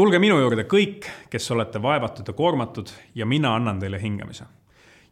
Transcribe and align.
tulge 0.00 0.16
minu 0.16 0.38
juurde 0.40 0.64
kõik, 0.64 1.04
kes 1.28 1.50
olete 1.52 1.80
vaevatud 1.82 2.28
ja 2.30 2.32
koormatud 2.32 2.88
ja 3.14 3.26
mina 3.28 3.50
annan 3.52 3.80
teile 3.82 3.98
hingamise. 4.00 4.46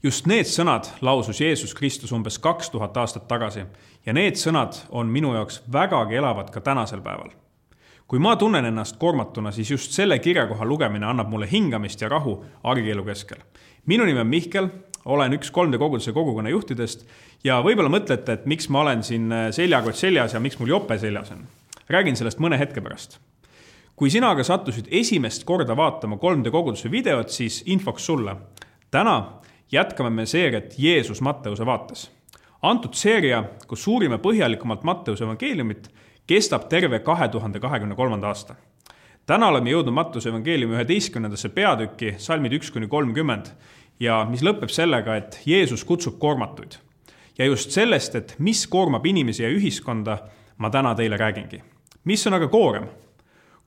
just 0.02 0.26
need 0.26 0.46
sõnad 0.48 0.86
lausus 1.04 1.40
Jeesus 1.40 1.74
Kristus 1.74 2.12
umbes 2.12 2.38
kaks 2.38 2.70
tuhat 2.70 2.96
aastat 2.96 3.26
tagasi 3.28 3.66
ja 4.06 4.14
need 4.16 4.40
sõnad 4.40 4.78
on 4.88 5.10
minu 5.12 5.34
jaoks 5.34 5.60
vägagi 5.72 6.16
elavad 6.16 6.48
ka 6.50 6.60
tänasel 6.60 7.02
päeval. 7.04 7.28
kui 8.06 8.18
ma 8.18 8.36
tunnen 8.36 8.64
ennast 8.64 8.96
koormatuna, 8.96 9.50
siis 9.50 9.70
just 9.70 9.92
selle 9.92 10.18
kirjakoha 10.18 10.64
lugemine 10.64 11.06
annab 11.06 11.28
mulle 11.28 11.50
hingamist 11.50 12.00
ja 12.00 12.08
rahu 12.08 12.44
argielu 12.64 13.04
keskel. 13.04 13.44
minu 13.86 14.04
nimi 14.04 14.20
on 14.20 14.26
Mihkel, 14.26 14.68
olen 15.04 15.32
üks 15.32 15.52
3D 15.52 15.78
koguduse 15.78 16.12
kogukonna 16.12 16.48
juhtidest 16.48 17.06
ja 17.44 17.60
võib-olla 17.60 17.92
mõtlete, 17.92 18.32
et 18.32 18.46
miks 18.46 18.68
ma 18.68 18.80
olen 18.80 19.02
siin 19.02 19.28
seljakott 19.50 19.96
seljas 19.96 20.34
ja 20.34 20.40
miks 20.40 20.58
mul 20.58 20.68
jope 20.68 20.98
seljas 20.98 21.30
on. 21.30 21.44
räägin 21.88 22.16
sellest 22.16 22.38
mõne 22.38 22.58
hetke 22.58 22.80
pärast 22.80 23.20
kui 23.98 24.10
sina 24.14 24.30
aga 24.30 24.44
sattusid 24.46 24.86
esimest 24.94 25.42
korda 25.44 25.74
vaatama 25.76 26.20
3D 26.22 26.52
koguduse 26.54 26.90
videot, 26.90 27.28
siis 27.34 27.62
infoks 27.66 28.06
sulle. 28.06 28.36
täna 28.90 29.40
jätkame 29.72 30.10
me 30.10 30.26
seeriat 30.26 30.78
Jeesus 30.78 31.20
Matteuse 31.20 31.66
vaates. 31.66 32.10
antud 32.62 32.94
seeria, 32.94 33.44
kus 33.66 33.86
uurime 33.88 34.18
põhjalikumalt 34.18 34.82
Matteuse 34.82 35.24
evangeeliumit, 35.24 35.88
kestab 36.26 36.68
terve 36.68 36.98
kahe 36.98 37.28
tuhande 37.28 37.60
kahekümne 37.60 37.94
kolmanda 37.94 38.26
aasta. 38.26 38.54
täna 39.26 39.48
oleme 39.48 39.70
jõudnud 39.70 39.92
Matteuse 39.92 40.28
evangeeliumi 40.28 40.74
üheteistkümnendasse 40.74 41.48
peatükki, 41.48 42.14
salmid 42.18 42.52
üks 42.52 42.70
kuni 42.70 42.86
kolmkümmend 42.86 43.50
ja 44.00 44.24
mis 44.30 44.42
lõpeb 44.42 44.70
sellega, 44.70 45.16
et 45.16 45.40
Jeesus 45.46 45.84
kutsub 45.84 46.18
koormatuid. 46.18 46.78
ja 47.38 47.44
just 47.44 47.70
sellest, 47.70 48.14
et 48.14 48.36
mis 48.38 48.66
koormab 48.66 49.06
inimesi 49.06 49.42
ja 49.42 49.50
ühiskonda, 49.50 50.18
ma 50.56 50.70
täna 50.70 50.94
teile 50.94 51.16
räägingi. 51.16 51.62
mis 52.04 52.26
on 52.26 52.34
aga 52.34 52.48
koorem? 52.48 52.86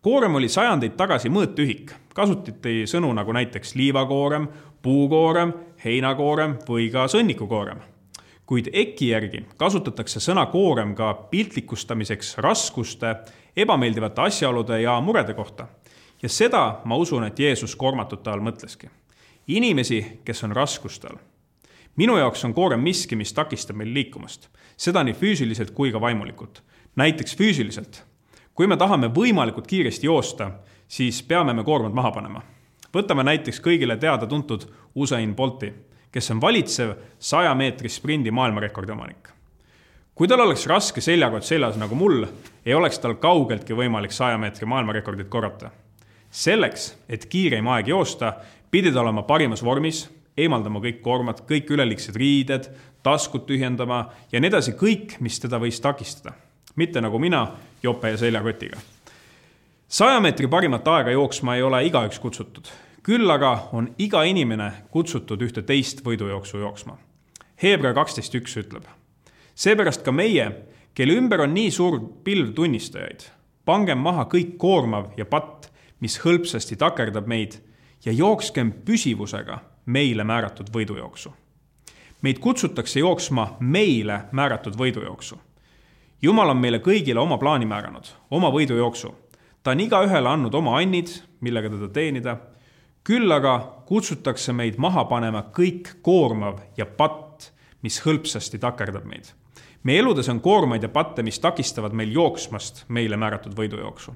Koorem 0.01 0.35
oli 0.35 0.49
sajandeid 0.49 0.95
tagasi 0.97 1.29
mõõtühik, 1.29 1.93
kasutati 2.17 2.87
sõnu 2.89 3.11
nagu 3.13 3.33
näiteks 3.37 3.75
liivakoorem, 3.77 4.47
puukoorem, 4.81 5.53
heinakoorem 5.83 6.57
või 6.67 6.89
ka 6.91 7.07
sõnnikukoorem. 7.07 7.79
kuid 8.45 8.67
EKI 8.73 9.07
järgi 9.07 9.45
kasutatakse 9.57 10.19
sõna 10.19 10.45
koorem 10.51 10.95
ka 10.95 11.13
piltlikustamiseks 11.13 12.37
raskuste, 12.37 13.15
ebameeldivate 13.55 14.21
asjaolude 14.21 14.81
ja 14.81 14.99
murede 15.01 15.33
kohta. 15.33 15.67
ja 16.21 16.29
seda 16.29 16.81
ma 16.85 16.95
usun, 16.95 17.23
et 17.23 17.39
Jeesus 17.39 17.75
koormatute 17.75 18.29
all 18.29 18.41
mõtleski. 18.41 18.89
inimesi, 19.47 20.21
kes 20.25 20.43
on 20.43 20.51
raskustel. 20.51 21.15
minu 21.95 22.17
jaoks 22.17 22.45
on 22.45 22.53
koorem 22.53 22.79
miski, 22.79 23.15
mis 23.15 23.33
takistab 23.33 23.75
meil 23.75 23.93
liikumast, 23.93 24.49
seda 24.77 25.03
nii 25.03 25.13
füüsiliselt 25.13 25.71
kui 25.71 25.91
ka 25.91 26.01
vaimulikult. 26.01 26.63
näiteks 26.95 27.35
füüsiliselt 27.35 28.10
kui 28.61 28.67
me 28.69 28.75
tahame 28.77 29.07
võimalikult 29.09 29.65
kiiresti 29.65 30.05
joosta, 30.05 30.51
siis 30.85 31.23
peame 31.25 31.55
me 31.57 31.63
koormad 31.65 31.95
maha 31.97 32.11
panema. 32.13 32.41
võtame 32.93 33.23
näiteks 33.25 33.57
kõigile 33.57 33.95
teada-tuntud 33.97 34.67
Usain 34.95 35.31
Bolti, 35.35 35.71
kes 36.13 36.29
on 36.29 36.41
valitsev 36.41 36.91
saja 37.17 37.55
meetri 37.55 37.89
sprindi 37.89 38.31
maailmarekordi 38.31 38.91
omanik. 38.91 39.29
kui 40.13 40.27
tal 40.27 40.39
oleks 40.45 40.67
raske 40.67 41.01
seljakott 41.01 41.43
seljas 41.43 41.77
nagu 41.77 41.95
mul, 41.95 42.27
ei 42.65 42.73
oleks 42.73 42.99
tal 42.99 43.15
kaugeltki 43.15 43.73
võimalik 43.73 44.11
saja 44.11 44.37
meetri 44.37 44.65
maailmarekordit 44.65 45.29
korrata. 45.29 45.71
selleks, 46.29 46.95
et 47.09 47.25
kiireim 47.25 47.67
aeg 47.67 47.87
joosta, 47.87 48.33
pidi 48.71 48.91
ta 48.91 49.01
olema 49.01 49.23
parimas 49.23 49.63
vormis, 49.63 50.07
eemaldama 50.37 50.79
kõik 50.79 51.01
koormad, 51.01 51.41
kõik 51.49 51.65
üleliigsed 51.71 52.15
riided, 52.15 52.69
taskud 53.01 53.41
tühjendama 53.47 54.11
ja 54.31 54.39
nii 54.39 54.47
edasi, 54.53 54.71
kõik, 54.71 55.17
mis 55.19 55.39
teda 55.39 55.57
võis 55.57 55.81
takistada 55.81 56.50
mitte 56.75 57.01
nagu 57.01 57.19
mina, 57.19 57.47
jope 57.83 58.09
ja 58.09 58.17
seljakotiga. 58.17 58.77
saja 59.87 60.19
meetri 60.19 60.47
parimat 60.47 60.87
aega 60.87 61.11
jooksma 61.11 61.55
ei 61.55 61.61
ole 61.61 61.85
igaüks 61.85 62.19
kutsutud, 62.19 62.67
küll 63.03 63.29
aga 63.31 63.67
on 63.73 63.89
iga 63.97 64.23
inimene 64.23 64.71
kutsutud 64.91 65.41
ühte 65.41 65.61
teist 65.61 66.03
võidujooksu 66.05 66.57
jooksma. 66.57 66.97
Hebra 67.63 67.93
kaksteist 67.93 68.35
üks 68.35 68.57
ütleb. 68.57 68.85
seepärast 69.55 70.03
ka 70.03 70.11
meie, 70.11 70.51
kelle 70.93 71.17
ümber 71.17 71.41
on 71.41 71.53
nii 71.53 71.71
suur 71.71 71.99
pilv 72.23 72.53
tunnistajaid, 72.53 73.27
pangem 73.65 73.99
maha 73.99 74.25
kõik 74.25 74.57
koormav 74.57 75.11
ja 75.17 75.25
patt, 75.25 75.71
mis 75.99 76.19
hõlpsasti 76.23 76.75
takerdab 76.75 77.27
meid 77.27 77.59
ja 78.05 78.11
jookskem 78.11 78.71
püsivusega 78.85 79.59
meile 79.85 80.23
määratud 80.23 80.69
võidujooksu. 80.73 81.31
meid 82.21 82.39
kutsutakse 82.39 82.99
jooksma 82.99 83.57
meile 83.59 84.21
määratud 84.31 84.75
võidujooksu 84.77 85.37
jumal 86.21 86.53
on 86.53 86.61
meile 86.61 86.79
kõigile 86.83 87.21
oma 87.21 87.37
plaani 87.41 87.65
määranud, 87.65 88.05
oma 88.31 88.51
võidujooksu. 88.53 89.11
ta 89.63 89.71
on 89.71 89.79
igaühele 89.79 90.29
andnud 90.29 90.53
oma 90.55 90.77
annid, 90.77 91.09
millega 91.41 91.69
teda 91.69 91.89
teenida. 91.89 92.37
küll 93.03 93.31
aga 93.31 93.59
kutsutakse 93.85 94.53
meid 94.53 94.77
maha 94.77 95.05
panema 95.05 95.41
kõik 95.41 95.95
koormav 96.01 96.59
ja 96.77 96.85
patt, 96.85 97.51
mis 97.81 98.01
hõlpsasti 98.05 98.59
takerdab 98.59 99.05
meid. 99.05 99.33
meie 99.83 99.99
eludes 99.99 100.29
on 100.29 100.39
koormaid 100.39 100.83
ja 100.83 100.89
patte, 100.89 101.23
mis 101.23 101.39
takistavad 101.39 101.93
meil 101.93 102.11
jooksmast 102.11 102.85
meile 102.87 103.17
määratud 103.17 103.53
võidujooksu. 103.53 104.13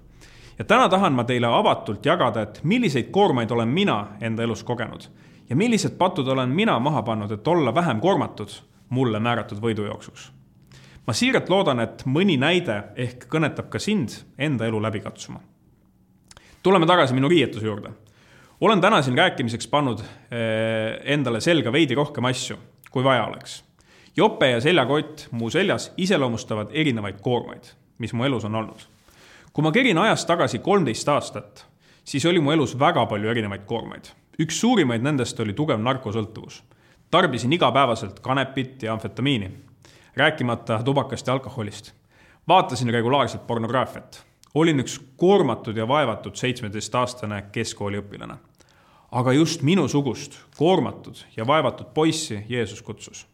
ja 0.60 0.66
täna 0.66 0.90
tahan 0.90 1.14
ma 1.14 1.24
teile 1.24 1.48
avatult 1.48 2.06
jagada, 2.06 2.42
et 2.42 2.64
milliseid 2.64 3.12
koormaid 3.12 3.52
olen 3.52 3.68
mina 3.68 4.08
enda 4.22 4.44
elus 4.44 4.64
kogenud 4.64 5.08
ja 5.50 5.56
millised 5.56 5.98
patud 5.98 6.28
olen 6.28 6.50
mina 6.50 6.80
maha 6.80 7.02
pannud, 7.02 7.32
et 7.32 7.48
olla 7.48 7.76
vähem 7.76 8.00
koormatud 8.00 8.50
mulle 8.90 9.20
määratud 9.20 9.58
võidujooksuks 9.58 10.35
ma 11.06 11.14
siiralt 11.14 11.50
loodan, 11.50 11.82
et 11.84 12.04
mõni 12.10 12.38
näide 12.42 12.80
ehk 12.98 13.28
kõnetab 13.32 13.70
ka 13.74 13.82
sind 13.82 14.14
enda 14.38 14.68
elu 14.70 14.82
läbi 14.82 15.02
katsuma. 15.04 15.40
tuleme 16.64 16.86
tagasi 16.86 17.14
minu 17.14 17.30
riietuse 17.30 17.66
juurde. 17.66 17.90
olen 18.62 18.82
täna 18.82 19.02
siin 19.02 19.18
rääkimiseks 19.18 19.68
pannud 19.68 20.00
eh, 20.00 21.00
endale 21.04 21.42
selga 21.42 21.72
veidi 21.72 21.96
rohkem 21.96 22.26
asju, 22.26 22.58
kui 22.92 23.04
vaja 23.04 23.26
oleks. 23.26 23.64
jope 24.18 24.50
ja 24.50 24.62
seljakott 24.62 25.28
mu 25.32 25.50
seljas 25.50 25.92
iseloomustavad 25.98 26.70
erinevaid 26.72 27.22
koormaid, 27.22 27.64
mis 27.98 28.14
mu 28.14 28.24
elus 28.24 28.46
on 28.46 28.56
olnud. 28.56 28.82
kui 29.54 29.64
ma 29.64 29.72
kerin 29.72 29.98
ajas 29.98 30.26
tagasi 30.26 30.60
kolmteist 30.60 31.10
aastat, 31.10 31.66
siis 32.04 32.26
oli 32.26 32.40
mu 32.40 32.52
elus 32.52 32.80
väga 32.80 33.06
palju 33.06 33.30
erinevaid 33.30 33.66
koormaid. 33.66 34.10
üks 34.42 34.60
suurimaid 34.60 35.02
nendest 35.02 35.40
oli 35.40 35.54
tugev 35.54 35.80
narkosõltuvus. 35.80 36.64
tarbisin 37.12 37.54
igapäevaselt 37.54 38.20
kanepit 38.20 38.84
ja 38.84 38.94
amfetamiini 38.94 39.65
rääkimata 40.16 40.84
tubakast 40.84 41.28
ja 41.28 41.34
alkoholist. 41.34 41.92
vaatasin 42.48 42.90
regulaarselt 42.90 43.48
pornograafiat. 43.48 44.26
olin 44.54 44.80
üks 44.80 45.00
koormatud 45.18 45.78
ja 45.78 45.88
vaevatud 45.88 46.36
seitsmeteistaastane 46.36 47.46
keskkooliõpilane. 47.52 48.36
aga 49.12 49.34
just 49.34 49.62
minusugust 49.62 50.40
koormatud 50.58 51.16
ja 51.38 51.48
vaevatud 51.48 51.88
poissi 51.94 52.46
Jeesus 52.50 52.82
kutsus. 52.82 53.28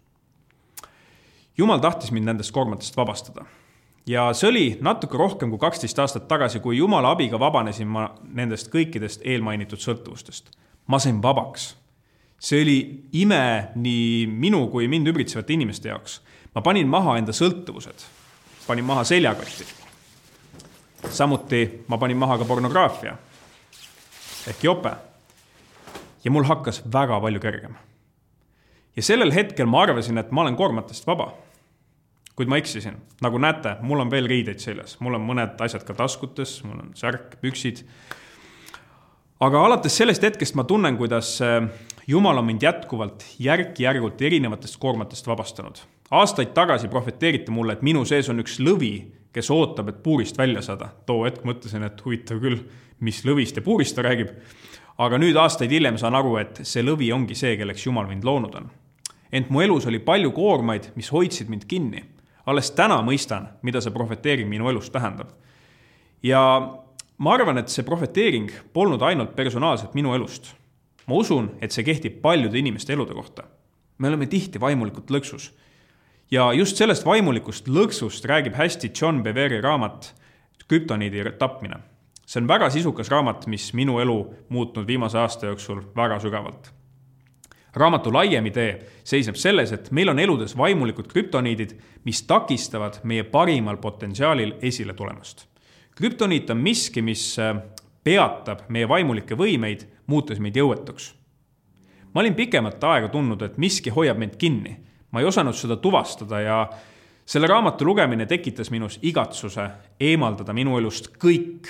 jumal 1.58 1.80
tahtis 1.80 2.12
mind 2.12 2.26
nendest 2.26 2.52
koormatest 2.52 2.98
vabastada 2.98 3.46
ja 4.08 4.34
see 4.34 4.50
oli 4.50 4.78
natuke 4.82 5.18
rohkem 5.18 5.50
kui 5.50 5.60
kaksteist 5.60 6.00
aastat 6.00 6.28
tagasi, 6.28 6.60
kui 6.60 6.78
jumala 6.78 7.12
abiga 7.12 7.40
vabanesin 7.40 7.88
ma 7.88 8.10
nendest 8.34 8.72
kõikidest 8.74 9.22
eelmainitud 9.24 9.80
sõltuvustest. 9.80 10.52
ma 10.88 11.00
sain 11.00 11.22
vabaks. 11.22 11.78
see 12.40 12.62
oli 12.62 13.04
ime 13.12 13.70
nii 13.76 14.28
minu 14.28 14.68
kui 14.68 14.88
mind 14.88 15.08
ümbritsevate 15.08 15.54
inimeste 15.54 15.90
jaoks 15.90 16.22
ma 16.56 16.62
panin 16.62 16.88
maha 16.88 17.18
enda 17.20 17.34
sõltuvused, 17.36 18.08
panin 18.68 18.86
maha 18.86 19.04
seljakoti. 19.08 19.66
samuti 21.10 21.84
ma 21.88 21.98
panin 21.98 22.18
maha 22.18 22.38
ka 22.38 22.46
pornograafia 22.46 23.16
ehk 24.48 24.64
jope. 24.64 24.92
ja 26.24 26.32
mul 26.32 26.44
hakkas 26.44 26.82
väga 26.94 27.20
palju 27.22 27.40
kergem. 27.40 27.76
ja 28.96 29.04
sellel 29.04 29.32
hetkel 29.32 29.66
ma 29.66 29.84
arvasin, 29.84 30.18
et 30.18 30.32
ma 30.32 30.42
olen 30.42 30.56
koormatest 30.56 31.08
vaba. 31.08 31.34
kuid 32.36 32.48
ma 32.48 32.58
eksisin, 32.58 32.98
nagu 33.22 33.38
näete, 33.38 33.78
mul 33.82 34.00
on 34.00 34.12
veel 34.12 34.28
riideid 34.28 34.60
seljas, 34.60 35.00
mul 35.00 35.16
on 35.16 35.22
mõned 35.22 35.62
asjad 35.62 35.84
ka 35.88 35.94
taskutes, 35.94 36.64
mul 36.64 36.80
on 36.80 36.92
särk, 36.96 37.38
püksid. 37.42 37.86
aga 39.40 39.64
alates 39.66 39.98
sellest 39.98 40.24
hetkest 40.24 40.56
ma 40.56 40.64
tunnen, 40.64 40.98
kuidas 40.98 41.40
äh, 41.42 41.64
Jumal 42.08 42.38
on 42.38 42.46
mind 42.46 42.64
jätkuvalt 42.64 43.24
järk-järgult 43.40 44.22
erinevatest 44.22 44.76
koormatest 44.82 45.28
vabastanud 45.28 45.80
aastaid 46.12 46.52
tagasi 46.54 46.88
profeteeriti 46.88 47.52
mulle, 47.52 47.74
et 47.74 47.82
minu 47.86 48.04
sees 48.06 48.30
on 48.30 48.44
üks 48.44 48.60
lõvi, 48.60 48.94
kes 49.32 49.50
ootab, 49.54 49.90
et 49.90 50.04
puurist 50.04 50.38
välja 50.38 50.62
saada. 50.62 50.90
too 51.06 51.24
hetk 51.26 51.46
mõtlesin, 51.48 51.86
et 51.88 52.06
huvitav 52.06 52.42
küll, 52.44 52.60
mis 53.00 53.24
lõvist 53.26 53.56
ja 53.56 53.62
puurist 53.62 53.96
ta 53.96 54.04
räägib. 54.04 54.30
aga 54.98 55.18
nüüd 55.18 55.38
aastaid 55.38 55.72
hiljem 55.72 55.98
saan 55.98 56.16
aru, 56.16 56.38
et 56.38 56.60
see 56.64 56.84
lõvi 56.84 57.14
ongi 57.14 57.36
see, 57.36 57.58
kelleks 57.58 57.86
Jumal 57.86 58.08
mind 58.08 58.24
loonud 58.24 58.56
on. 58.56 58.70
ent 59.32 59.50
mu 59.50 59.62
elus 59.62 59.88
oli 59.88 60.00
palju 60.00 60.32
koormaid, 60.32 60.92
mis 60.96 61.12
hoidsid 61.12 61.50
mind 61.50 61.66
kinni. 61.66 62.04
alles 62.46 62.72
täna 62.72 63.02
mõistan, 63.02 63.48
mida 63.62 63.82
see 63.82 63.92
profeteering 63.92 64.50
minu 64.50 64.70
elus 64.70 64.90
tähendab. 64.90 65.30
ja 66.24 66.42
ma 67.18 67.34
arvan, 67.34 67.58
et 67.58 67.70
see 67.70 67.84
profeteering 67.84 68.52
polnud 68.74 69.02
ainult 69.02 69.36
personaalselt 69.36 69.94
minu 69.94 70.14
elust. 70.14 70.56
ma 71.08 71.16
usun, 71.16 71.52
et 71.62 71.72
see 71.72 71.84
kehtib 71.84 72.22
paljude 72.22 72.60
inimeste 72.60 72.94
elude 72.94 73.14
kohta. 73.14 73.44
me 73.98 74.08
oleme 74.08 74.28
tihti 74.28 74.60
vaimulikult 74.60 75.10
lõksus 75.10 75.52
ja 76.32 76.54
just 76.54 76.78
sellest 76.78 77.06
vaimulikust 77.06 77.68
lõksust 77.68 78.26
räägib 78.26 78.56
hästi 78.56 78.92
John 79.02 79.24
Beveri 79.24 79.62
raamat 79.62 80.14
Krüptoniidi 80.72 81.24
tapmine. 81.40 81.76
see 82.26 82.40
on 82.42 82.48
väga 82.48 82.70
sisukas 82.70 83.10
raamat, 83.12 83.48
mis 83.48 83.74
minu 83.74 84.00
elu 84.00 84.36
muutnud 84.50 84.88
viimase 84.88 85.18
aasta 85.18 85.46
jooksul 85.46 85.82
väga 85.96 86.20
sügavalt. 86.20 86.72
raamatu 87.76 88.14
laiem 88.14 88.46
idee 88.46 88.80
seisneb 89.04 89.36
selles, 89.36 89.72
et 89.72 89.92
meil 89.92 90.10
on 90.10 90.20
eludes 90.20 90.58
vaimulikud 90.58 91.08
krüptoniidid, 91.08 91.76
mis 92.04 92.24
takistavad 92.24 93.00
meie 93.04 93.24
parimal 93.24 93.78
potentsiaalil 93.78 94.54
esile 94.62 94.94
tulemast. 94.94 95.48
krüptoniit 95.96 96.50
on 96.50 96.58
miski, 96.58 97.02
mis 97.02 97.40
äh, 97.40 97.56
peatab 98.04 98.70
meie 98.70 98.88
vaimulikke 98.88 99.36
võimeid, 99.36 99.86
muutes 100.08 100.40
meid 100.40 100.56
jõuetuks. 100.56 101.14
ma 102.14 102.22
olin 102.22 102.36
pikemat 102.36 102.84
aega 102.84 103.10
tundnud, 103.10 103.42
et 103.42 103.58
miski 103.58 103.90
hoiab 103.90 104.18
mind 104.18 104.36
kinni. 104.38 104.78
Ma 105.12 105.20
ei 105.20 105.26
osanud 105.26 105.56
seda 105.56 105.76
tuvastada 105.78 106.42
ja 106.42 106.70
selle 107.26 107.48
raamatu 107.48 107.86
lugemine 107.86 108.26
tekitas 108.26 108.72
minus 108.72 109.00
igatsuse 109.02 109.70
eemaldada 110.00 110.54
minu 110.54 110.78
elust 110.78 111.12
kõik, 111.22 111.70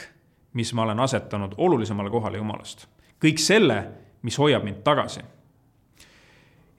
mis 0.53 0.73
ma 0.73 0.87
olen 0.87 0.99
asetanud 0.99 1.53
olulisemale 1.57 2.09
kohale 2.09 2.37
Jumalast. 2.37 2.87
kõik 3.21 3.37
selle, 3.37 3.83
mis 4.21 4.37
hoiab 4.37 4.63
mind 4.63 4.81
tagasi. 4.83 5.21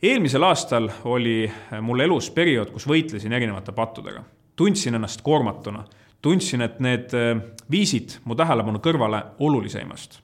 eelmisel 0.03 0.43
aastal 0.43 0.91
oli 1.05 1.53
mul 1.81 2.01
elus 2.01 2.31
periood, 2.31 2.71
kus 2.71 2.87
võitlesin 2.87 3.33
erinevate 3.33 3.73
pattudega. 3.73 4.25
tundsin 4.57 4.95
ennast 4.95 5.23
koormatuna, 5.23 5.85
tundsin, 6.23 6.61
et 6.63 6.81
need 6.81 7.15
äh, 7.15 7.43
viisid 7.71 8.19
mu 8.25 8.35
tähelepanu 8.35 8.79
kõrvale 8.79 9.23
olulisemast. 9.39 10.21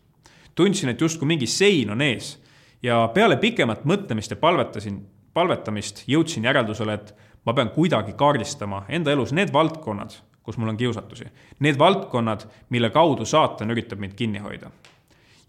tundsin, 0.55 0.89
et 0.89 1.01
justkui 1.01 1.27
mingi 1.27 1.47
sein 1.47 1.91
on 1.91 2.03
ees 2.03 2.39
ja 2.83 3.09
peale 3.15 3.37
pikemat 3.37 3.85
mõtlemist 3.85 4.31
ja 4.31 4.37
palvetasin, 4.37 5.07
palvetamist 5.39 6.03
jõudsin 6.11 6.47
järeldusele, 6.49 6.99
et 6.99 7.15
ma 7.47 7.55
pean 7.55 7.71
kuidagi 7.75 8.17
kaardistama 8.19 8.85
enda 8.93 9.15
elus 9.15 9.33
need 9.37 9.53
valdkonnad, 9.55 10.17
kus 10.43 10.59
mul 10.59 10.73
on 10.73 10.81
kiusatusi. 10.81 11.29
Need 11.65 11.79
valdkonnad, 11.79 12.47
mille 12.75 12.91
kaudu 12.91 13.27
saatan 13.29 13.71
üritab 13.75 14.03
mind 14.03 14.17
kinni 14.19 14.43
hoida. 14.45 14.71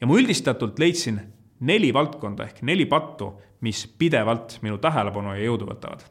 ja 0.01 0.07
ma 0.07 0.15
üldistatult 0.15 0.79
leidsin 0.79 1.19
neli 1.59 1.93
valdkonda 1.93 2.45
ehk 2.47 2.61
neli 2.61 2.85
pattu, 2.85 3.33
mis 3.61 3.83
pidevalt 3.99 4.59
minu 4.61 4.77
tähelepanu 4.77 5.33
ja 5.35 5.43
jõudu 5.43 5.67
võtavad. 5.67 6.03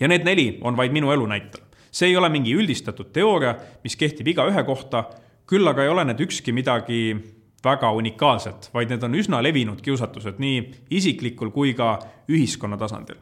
ja 0.00 0.08
need 0.08 0.24
neli 0.24 0.58
on 0.62 0.76
vaid 0.76 0.92
minu 0.92 1.12
elu 1.12 1.26
näitel. 1.26 1.60
see 1.90 2.08
ei 2.08 2.16
ole 2.16 2.28
mingi 2.28 2.52
üldistatud 2.52 3.12
teooria, 3.12 3.56
mis 3.84 3.96
kehtib 3.96 4.28
igaühe 4.28 4.64
kohta, 4.64 5.04
küll 5.46 5.68
aga 5.68 5.82
ei 5.82 5.88
ole 5.88 6.04
need 6.04 6.20
ükski 6.20 6.52
midagi 6.52 7.16
väga 7.64 7.92
unikaalset, 7.92 8.70
vaid 8.74 8.90
need 8.90 9.02
on 9.02 9.14
üsna 9.14 9.42
levinud 9.42 9.80
kiusatused 9.80 10.38
nii 10.38 10.58
isiklikul 10.90 11.50
kui 11.50 11.74
ka 11.74 11.98
ühiskonna 12.28 12.76
tasandil 12.76 13.16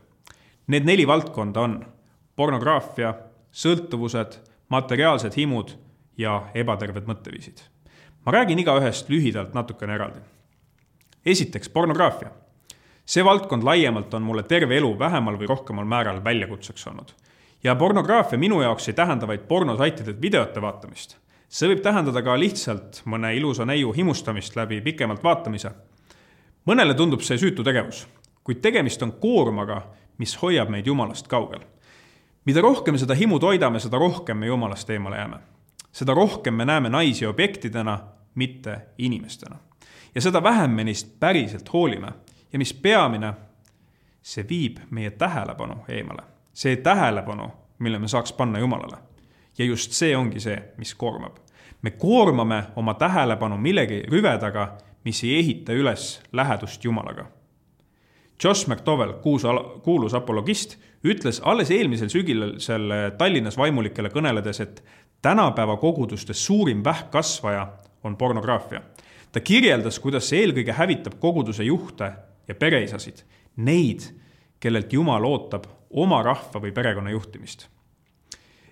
Need 0.67 0.87
neli 0.89 1.05
valdkonda 1.05 1.61
on 1.61 1.75
pornograafia, 2.37 3.11
sõltuvused, 3.53 4.39
materiaalsed 4.73 5.35
himud 5.37 5.75
ja 6.17 6.39
ebaterved 6.57 7.05
mõtteviisid. 7.05 7.61
ma 8.25 8.33
räägin 8.33 8.59
igaühest 8.59 9.09
lühidalt 9.09 9.53
natukene 9.55 9.95
eraldi. 9.95 10.21
esiteks, 11.27 11.69
pornograafia. 11.69 12.31
see 13.07 13.25
valdkond 13.25 13.63
laiemalt 13.63 14.15
on 14.15 14.23
mulle 14.23 14.43
terve 14.43 14.77
elu 14.77 14.99
vähemal 14.99 15.37
või 15.37 15.47
rohkemal 15.47 15.85
määral 15.85 16.25
väljakutseks 16.25 16.87
olnud. 16.87 17.13
ja 17.65 17.75
pornograafia 17.75 18.39
minu 18.39 18.63
jaoks 18.63 18.89
ei 18.89 18.95
tähenda 18.95 19.27
vaid 19.27 19.41
pornosaitidelt 19.41 20.23
videote 20.23 20.63
vaatamist. 20.63 21.17
See 21.55 21.69
võib 21.71 21.85
tähendada 21.85 22.19
ka 22.27 22.35
lihtsalt 22.35 23.05
mõne 23.07 23.31
ilusa 23.37 23.63
neiu 23.65 23.93
himustamist 23.95 24.57
läbi 24.57 24.81
pikemalt 24.81 25.23
vaatamise. 25.23 25.71
mõnele 26.67 26.95
tundub 26.95 27.21
see 27.23 27.39
süütu 27.39 27.63
tegevus, 27.63 28.07
kuid 28.43 28.59
tegemist 28.61 29.03
on 29.03 29.13
koormaga 29.13 29.83
mis 30.19 30.43
hoiab 30.43 30.69
meid 30.69 30.87
Jumalast 30.87 31.29
kaugel. 31.29 31.61
mida 32.45 32.61
rohkem 32.61 32.99
seda 32.99 33.15
himu 33.15 33.39
toidame, 33.39 33.81
seda 33.81 33.99
rohkem 33.99 34.37
me 34.39 34.47
Jumalast 34.47 34.91
eemale 34.91 35.17
jääme. 35.17 35.37
seda 35.93 36.15
rohkem 36.15 36.55
me 36.55 36.65
näeme 36.65 36.89
naisi 36.89 37.27
objektidena, 37.27 37.99
mitte 38.35 38.81
inimestena. 38.99 39.57
ja 40.15 40.21
seda 40.21 40.43
vähem 40.43 40.71
me 40.71 40.85
neist 40.85 41.21
päriselt 41.21 41.73
hoolime 41.73 42.13
ja 42.53 42.59
mis 42.59 42.75
peamine, 42.75 43.35
see 44.23 44.47
viib 44.49 44.79
meie 44.91 45.11
tähelepanu 45.11 45.85
eemale. 45.89 46.23
see 46.53 46.77
tähelepanu, 46.77 47.51
mille 47.79 47.99
me 47.99 48.09
saaks 48.09 48.33
panna 48.33 48.59
Jumalale. 48.59 48.99
ja 49.59 49.65
just 49.65 49.93
see 49.93 50.17
ongi 50.17 50.41
see, 50.41 50.63
mis 50.77 50.95
koormab. 50.95 51.37
Me 51.83 51.91
koormame 51.91 52.63
oma 52.77 52.95
tähelepanu 52.95 53.57
millegi 53.57 54.03
rüvedaga, 54.11 54.77
mis 55.05 55.25
ei 55.25 55.39
ehita 55.39 55.73
üles 55.73 56.21
lähedust 56.33 56.85
Jumalaga 56.85 57.27
Josh 58.45 58.69
McDowell, 58.69 59.13
kuus, 59.23 59.43
kuulus 59.83 60.15
apologist, 60.15 60.77
ütles 61.05 61.41
alles 61.45 61.71
eelmisel 61.71 62.11
sügisel 62.11 62.95
Tallinnas 63.19 63.57
vaimulikele 63.59 64.11
kõneledes, 64.13 64.61
et 64.65 64.83
tänapäeva 65.23 65.77
koguduste 65.81 66.35
suurim 66.35 66.83
vähkkasvaja 66.85 67.69
on 68.05 68.17
pornograafia. 68.17 68.83
ta 69.33 69.41
kirjeldas, 69.41 69.99
kuidas 69.99 70.29
see 70.29 70.45
eelkõige 70.45 70.73
hävitab 70.73 71.15
koguduse 71.19 71.65
juhte 71.65 72.13
ja 72.49 72.55
pereisasid, 72.55 73.25
neid, 73.57 74.03
kellelt 74.61 74.93
Jumal 74.93 75.25
ootab 75.25 75.65
oma 75.91 76.23
rahva 76.23 76.61
või 76.61 76.73
perekonna 76.73 77.11
juhtimist. 77.11 77.69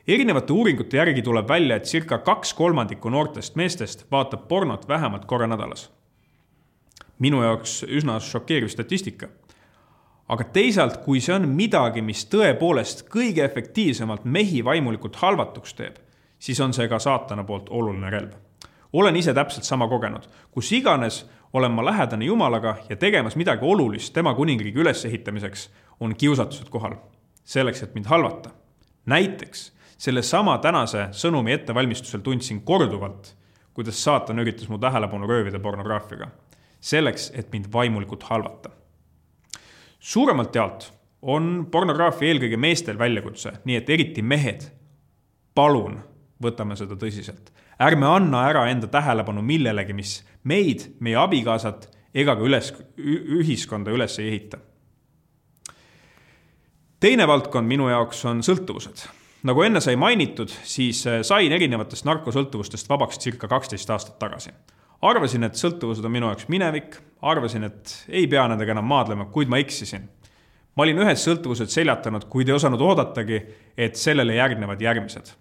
Erinevate 0.09 0.53
uuringute 0.53 0.97
järgi 0.97 1.23
tuleb 1.23 1.49
välja, 1.49 1.77
et 1.77 1.85
circa 1.85 2.19
kaks 2.19 2.55
kolmandikku 2.55 3.11
noortest 3.11 3.57
meestest 3.57 4.07
vaatab 4.11 4.49
pornot 4.49 4.89
vähemalt 4.89 5.25
korra 5.25 5.47
nädalas. 5.47 5.91
minu 7.19 7.43
jaoks 7.43 7.85
üsna 7.89 8.21
šokeeriv 8.21 8.69
statistika 8.69 9.29
aga 10.33 10.47
teisalt, 10.55 11.03
kui 11.05 11.21
see 11.21 11.35
on 11.35 11.49
midagi, 11.53 12.03
mis 12.05 12.25
tõepoolest 12.31 13.05
kõige 13.13 13.45
efektiivsemalt 13.45 14.25
mehi 14.25 14.63
vaimulikult 14.65 15.19
halvatuks 15.21 15.77
teeb, 15.77 15.99
siis 16.39 16.61
on 16.65 16.73
see 16.77 16.89
ka 16.89 17.01
saatana 17.03 17.45
poolt 17.45 17.71
oluline 17.71 18.11
relv. 18.11 18.33
olen 18.93 19.17
ise 19.17 19.35
täpselt 19.35 19.65
sama 19.65 19.89
kogenud, 19.89 20.27
kus 20.51 20.73
iganes 20.73 21.25
olen 21.53 21.73
ma 21.73 21.85
lähedane 21.85 22.25
Jumalaga 22.25 22.77
ja 22.89 22.97
tegemas 22.97 23.37
midagi 23.37 23.65
olulist 23.65 24.13
tema 24.13 24.35
kuningriigi 24.35 24.79
ülesehitamiseks, 24.79 25.71
on 26.01 26.17
kiusatused 26.17 26.69
kohal, 26.69 26.97
selleks, 27.45 27.83
et 27.83 27.95
mind 27.95 28.07
halvata. 28.07 28.51
näiteks 29.07 29.73
sellesama 30.03 30.57
tänase 30.59 31.09
sõnumi 31.15 31.55
ettevalmistusel 31.55 32.25
tundsin 32.27 32.65
korduvalt, 32.67 33.35
kuidas 33.73 34.03
saatan 34.03 34.43
üritas 34.43 34.69
mu 34.69 34.81
tähelepanu 34.83 35.29
röövida 35.31 35.63
pornograafiaga, 35.63 36.29
selleks, 36.81 37.31
et 37.39 37.53
mind 37.55 37.71
vaimulikult 37.73 38.27
halvata 38.27 38.73
suuremalt 40.03 40.55
jaolt 40.55 40.89
on 41.23 41.67
pornograafia 41.71 42.33
eelkõige 42.33 42.59
meestel 42.59 42.99
väljakutse, 42.99 43.53
nii 43.65 43.79
et 43.79 43.91
eriti 43.95 44.23
mehed, 44.23 44.65
palun 45.55 46.01
võtame 46.43 46.77
seda 46.77 46.99
tõsiselt. 46.99 47.53
ärme 47.79 48.07
anna 48.07 48.43
ära 48.49 48.67
enda 48.71 48.87
tähelepanu 48.87 49.43
millelegi, 49.43 49.93
mis 49.95 50.25
meid, 50.45 50.89
meie 51.01 51.17
abikaasat 51.17 51.89
ega 52.15 52.35
ka 52.37 52.43
üles, 52.43 52.73
ühiskonda 52.99 53.95
üles 53.95 54.19
ei 54.19 54.29
ehita. 54.29 54.59
teine 57.01 57.27
valdkond 57.27 57.69
minu 57.69 57.89
jaoks 57.89 58.25
on 58.25 58.43
sõltuvused. 58.43 59.07
Nagu 59.43 59.63
enne 59.63 59.81
sai 59.81 59.97
mainitud, 59.97 60.53
siis 60.65 61.07
äh, 61.07 61.23
sain 61.27 61.53
erinevatest 61.53 62.05
narkosõltuvustest 62.05 62.89
vabaks 62.89 63.19
circa 63.19 63.49
kaksteist 63.49 63.91
aastat 63.91 64.19
tagasi 64.19 64.53
arvasin, 65.03 65.47
et 65.47 65.59
sõltuvused 65.59 66.05
on 66.07 66.15
minu 66.15 66.29
jaoks 66.31 66.49
minevik, 66.53 66.97
arvasin, 67.27 67.67
et 67.69 67.95
ei 68.09 68.27
pea 68.31 68.45
nendega 68.51 68.75
enam 68.75 68.87
maadlema, 68.89 69.29
kuid 69.35 69.51
ma 69.51 69.61
eksisin. 69.63 70.09
ma 70.77 70.87
olin 70.87 71.03
ühed 71.05 71.19
sõltuvused 71.21 71.69
seljatanud, 71.69 72.25
kuid 72.33 72.49
ei 72.49 72.55
osanud 72.55 72.81
oodatagi, 72.81 73.41
et 73.77 73.97
sellele 73.97 74.35
järgnevad 74.35 74.81
järgmised. 74.81 75.33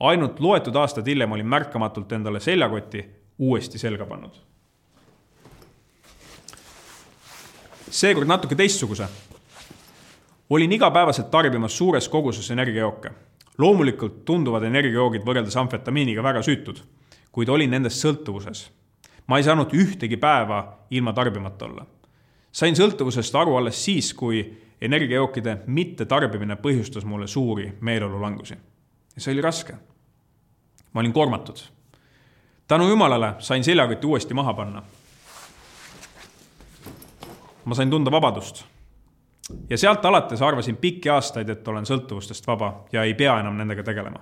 ainult 0.00 0.40
loetud 0.40 0.76
aastad 0.76 1.06
hiljem 1.06 1.32
olin 1.32 1.46
märkamatult 1.46 2.12
endale 2.12 2.40
seljakoti 2.40 3.04
uuesti 3.38 3.78
selga 3.78 4.06
pannud. 4.06 4.32
seekord 7.90 8.26
natuke 8.26 8.54
teistsuguse. 8.54 9.08
olin 10.50 10.72
igapäevaselt 10.72 11.30
tarbimas 11.30 11.76
suures 11.76 12.08
koguses 12.08 12.50
energiajooke. 12.50 13.10
Loomulikult 13.58 14.24
tunduvad 14.24 14.64
energiajoogid 14.64 15.24
võrreldes 15.26 15.56
amfetamiiniga 15.60 16.22
väga 16.22 16.42
süütud, 16.42 16.80
kuid 17.32 17.48
olin 17.48 17.70
nendest 17.70 18.00
sõltuvuses 18.04 18.70
ma 19.26 19.38
ei 19.38 19.46
saanud 19.46 19.72
ühtegi 19.72 20.16
päeva 20.16 20.78
ilma 20.90 21.12
tarbimata 21.12 21.64
olla. 21.64 21.86
sain 22.52 22.76
sõltuvusest 22.76 23.34
aru 23.38 23.56
alles 23.56 23.84
siis, 23.84 24.12
kui 24.14 24.42
energiajookide 24.80 25.62
mittetarbimine 25.66 26.56
põhjustas 26.60 27.04
mulle 27.04 27.26
suuri 27.26 27.72
meeleolulangusi. 27.80 28.54
see 29.16 29.32
oli 29.32 29.40
raske. 29.40 29.74
ma 30.92 31.00
olin 31.00 31.12
koormatud. 31.12 31.58
tänu 32.68 32.88
jumalale 32.88 33.34
sain 33.38 33.64
seljakoti 33.64 34.06
uuesti 34.06 34.34
maha 34.34 34.54
panna. 34.54 34.82
ma 37.64 37.74
sain 37.74 37.90
tunda 37.90 38.10
vabadust. 38.10 38.64
Ja 39.70 39.78
sealt 39.78 40.04
alates 40.04 40.42
arvasin 40.42 40.76
pikki 40.76 41.08
aastaid, 41.08 41.48
et 41.48 41.68
olen 41.68 41.86
sõltuvustest 41.86 42.46
vaba 42.46 42.84
ja 42.92 43.02
ei 43.02 43.14
pea 43.14 43.40
enam 43.40 43.56
nendega 43.56 43.82
tegelema 43.82 44.20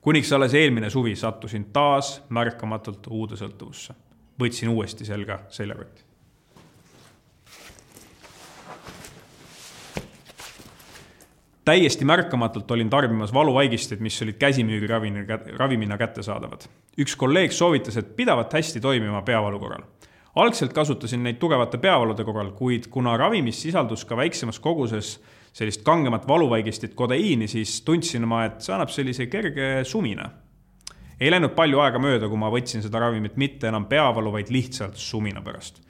kuniks 0.00 0.32
alles 0.32 0.54
eelmine 0.54 0.90
suvi 0.90 1.16
sattusin 1.16 1.64
taas 1.74 2.22
märkamatult 2.30 3.06
uude 3.10 3.36
sõltuvusse 3.36 3.94
võtsin 4.40 4.68
uuesti 4.68 5.04
selga 5.04 5.40
seljakoti. 5.48 6.02
täiesti 11.66 12.04
märkamatult 12.04 12.70
olin 12.70 12.90
tarbimas 12.90 13.32
valuvaigisteid, 13.34 14.00
mis 14.00 14.22
olid 14.22 14.36
käsimüügiravimina, 14.38 15.38
ravimina 15.56 15.98
kättesaadavad. 15.98 16.68
üks 16.98 17.16
kolleeg 17.16 17.52
soovitas, 17.52 17.96
et 17.96 18.16
pidavat 18.16 18.52
hästi 18.52 18.80
toimima 18.80 19.22
peavalu 19.22 19.58
korral. 19.58 19.82
Algselt 20.36 20.72
kasutasin 20.76 21.22
neid 21.24 21.38
tugevate 21.40 21.78
peavalude 21.80 22.24
korral, 22.24 22.52
kuid 22.56 22.90
kuna 22.92 23.16
ravimis 23.16 23.62
sisaldus 23.62 24.04
ka 24.04 24.16
väiksemas 24.16 24.60
koguses 24.60 25.16
sellist 25.56 25.82
kangemat 25.84 26.26
valuvaigistit, 26.28 26.94
kodeiini, 26.94 27.48
siis 27.48 27.80
tundsin 27.82 28.26
ma, 28.28 28.42
et 28.44 28.60
see 28.60 28.74
annab 28.76 28.92
sellise 28.92 29.26
kerge 29.32 29.84
sumina. 29.88 30.30
ei 31.20 31.30
läinud 31.32 31.54
palju 31.56 31.80
aega 31.80 31.98
mööda, 31.98 32.28
kui 32.28 32.36
ma 32.36 32.50
võtsin 32.52 32.82
seda 32.84 33.00
ravimit 33.00 33.38
mitte 33.40 33.70
enam 33.70 33.86
peavalu, 33.88 34.34
vaid 34.34 34.52
lihtsalt 34.52 35.00
sumina 35.00 35.40
pärast. 35.42 35.80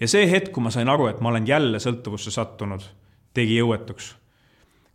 ja 0.00 0.08
see 0.08 0.30
hetk, 0.30 0.52
kui 0.52 0.62
ma 0.62 0.70
sain 0.70 0.88
aru, 0.88 1.08
et 1.10 1.20
ma 1.20 1.32
olen 1.32 1.46
jälle 1.46 1.80
sõltuvusse 1.82 2.30
sattunud, 2.30 2.84
tegi 3.34 3.58
jõuetuks. 3.58 4.14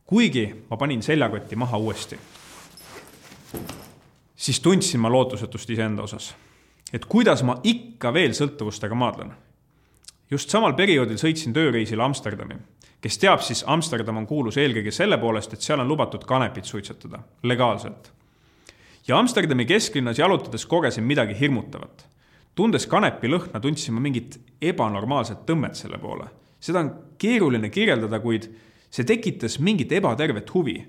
kuigi 0.05 0.45
ma 0.69 0.77
panin 0.77 1.03
seljakotti 1.03 1.55
maha 1.55 1.77
uuesti, 1.77 2.19
siis 4.35 4.59
tundsin 4.59 4.99
ma 4.99 5.11
lootusetust 5.11 5.69
iseenda 5.69 6.03
osas. 6.03 6.33
Et 6.93 7.05
kuidas 7.05 7.43
ma 7.43 7.57
ikka 7.63 8.13
veel 8.13 8.31
sõltuvustega 8.31 8.95
maadlen. 8.95 9.33
just 10.31 10.49
samal 10.49 10.73
perioodil 10.73 11.17
sõitsin 11.17 11.53
tööreisile 11.53 12.03
Amsterdami 12.03 12.55
kes 13.03 13.19
teab, 13.19 13.41
siis 13.43 13.63
Amsterdam 13.67 14.21
on 14.21 14.27
kuulus 14.27 14.57
eelkõige 14.61 14.91
selle 14.95 15.17
poolest, 15.19 15.53
et 15.53 15.63
seal 15.65 15.81
on 15.83 15.89
lubatud 15.91 16.23
kanepit 16.27 16.69
suitsetada 16.69 17.19
legaalselt. 17.43 18.11
ja 19.07 19.17
Amsterdami 19.19 19.65
kesklinnas 19.65 20.19
jalutades 20.19 20.65
kogesin 20.65 21.03
midagi 21.03 21.35
hirmutavat. 21.39 22.05
tundes 22.55 22.87
kanepi 22.87 23.27
lõhna, 23.27 23.59
tundsin 23.59 23.93
ma 23.93 23.99
mingit 23.99 24.39
ebanormaalset 24.61 25.45
tõmmet 25.45 25.75
selle 25.75 25.97
poole. 25.97 26.27
seda 26.59 26.79
on 26.79 26.93
keeruline 27.17 27.69
kirjeldada, 27.69 28.19
kuid 28.19 28.47
see 28.89 29.03
tekitas 29.03 29.59
mingit 29.59 29.91
ebatervet 29.91 30.53
huvi. 30.53 30.85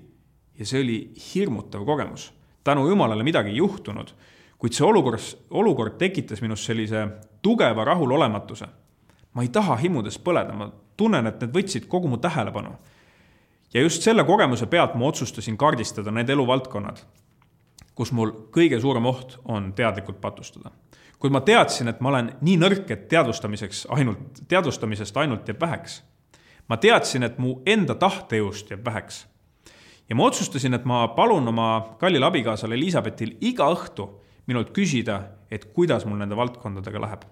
ja 0.59 0.65
see 0.65 0.81
oli 0.81 1.11
hirmutav 1.33 1.85
kogemus. 1.85 2.31
tänu 2.63 2.87
jumalale 2.87 3.23
midagi 3.23 3.49
ei 3.49 3.57
juhtunud, 3.57 4.13
kuid 4.57 4.73
see 4.73 4.85
olukord, 4.87 5.21
olukord 5.49 5.97
tekitas 5.99 6.41
minus 6.41 6.65
sellise 6.65 7.07
tugeva 7.41 7.85
rahulolematuse. 7.85 8.67
ma 9.33 9.43
ei 9.43 9.49
taha 9.51 9.75
himudes 9.75 10.15
põleda, 10.19 10.53
ma 10.55 10.69
tunnen, 10.97 11.27
et 11.27 11.41
need 11.43 11.51
võtsid 11.51 11.89
kogu 11.91 12.07
mu 12.07 12.17
tähelepanu. 12.17 12.71
ja 13.73 13.81
just 13.81 14.01
selle 14.01 14.23
kogemuse 14.23 14.65
pealt 14.65 14.95
ma 14.95 15.05
otsustasin 15.05 15.57
kaardistada 15.57 16.11
need 16.11 16.29
eluvaldkonnad, 16.29 17.03
kus 17.95 18.11
mul 18.11 18.31
kõige 18.55 18.79
suurem 18.81 19.05
oht 19.05 19.39
on 19.45 19.73
teadlikult 19.73 20.21
patustada. 20.21 20.71
kuid 21.19 21.33
ma 21.33 21.41
teadsin, 21.41 21.87
et 21.87 22.01
ma 22.01 22.09
olen 22.09 22.33
nii 22.41 22.57
nõrk, 22.57 22.91
et 22.91 23.07
teadvustamiseks 23.07 23.87
ainult, 23.89 24.43
teadvustamisest 24.47 25.17
ainult 25.17 25.47
jääb 25.47 25.61
väheks. 25.61 26.03
ma 26.67 26.77
teadsin, 26.77 27.23
et 27.23 27.37
mu 27.37 27.61
enda 27.65 27.95
tahtejõust 27.95 28.71
jääb 28.71 28.85
väheks. 28.85 29.27
ja 30.09 30.15
ma 30.15 30.23
otsustasin, 30.23 30.73
et 30.73 30.85
ma 30.85 31.07
palun 31.07 31.47
oma 31.47 31.95
kallile 31.99 32.25
abikaasale 32.25 32.75
Elizabetil 32.75 33.37
iga 33.41 33.67
õhtu 33.67 34.24
minult 34.47 34.73
küsida, 34.75 35.21
et 35.51 35.65
kuidas 35.73 36.05
mul 36.05 36.19
nende 36.21 36.37
valdkondadega 36.37 37.01
läheb 37.01 37.25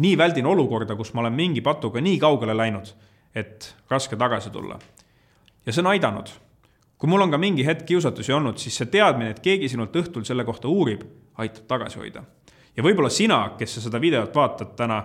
nii 0.00 0.18
väldin 0.18 0.46
olukorda, 0.46 0.96
kus 0.96 1.12
ma 1.14 1.24
olen 1.24 1.36
mingi 1.36 1.60
patuga 1.60 2.00
nii 2.00 2.18
kaugele 2.20 2.56
läinud, 2.56 2.92
et 3.36 3.74
raske 3.90 4.16
tagasi 4.16 4.50
tulla. 4.50 4.78
ja 5.66 5.72
see 5.72 5.82
on 5.82 5.90
aidanud. 5.92 6.28
kui 6.98 7.08
mul 7.08 7.22
on 7.22 7.30
ka 7.30 7.38
mingi 7.38 7.64
hetk 7.66 7.86
kiusatusi 7.88 8.32
olnud, 8.32 8.58
siis 8.58 8.76
see 8.76 8.86
teadmine, 8.86 9.30
et 9.30 9.40
keegi 9.40 9.68
sinult 9.68 9.96
õhtul 9.96 10.24
selle 10.24 10.44
kohta 10.44 10.68
uurib, 10.68 11.02
aitab 11.36 11.66
tagasi 11.68 11.98
hoida. 11.98 12.22
ja 12.76 12.82
võib-olla 12.82 13.10
sina, 13.10 13.56
kes 13.58 13.74
sa 13.74 13.84
seda 13.88 14.00
videot 14.00 14.34
vaatad 14.34 14.76
täna 14.76 15.02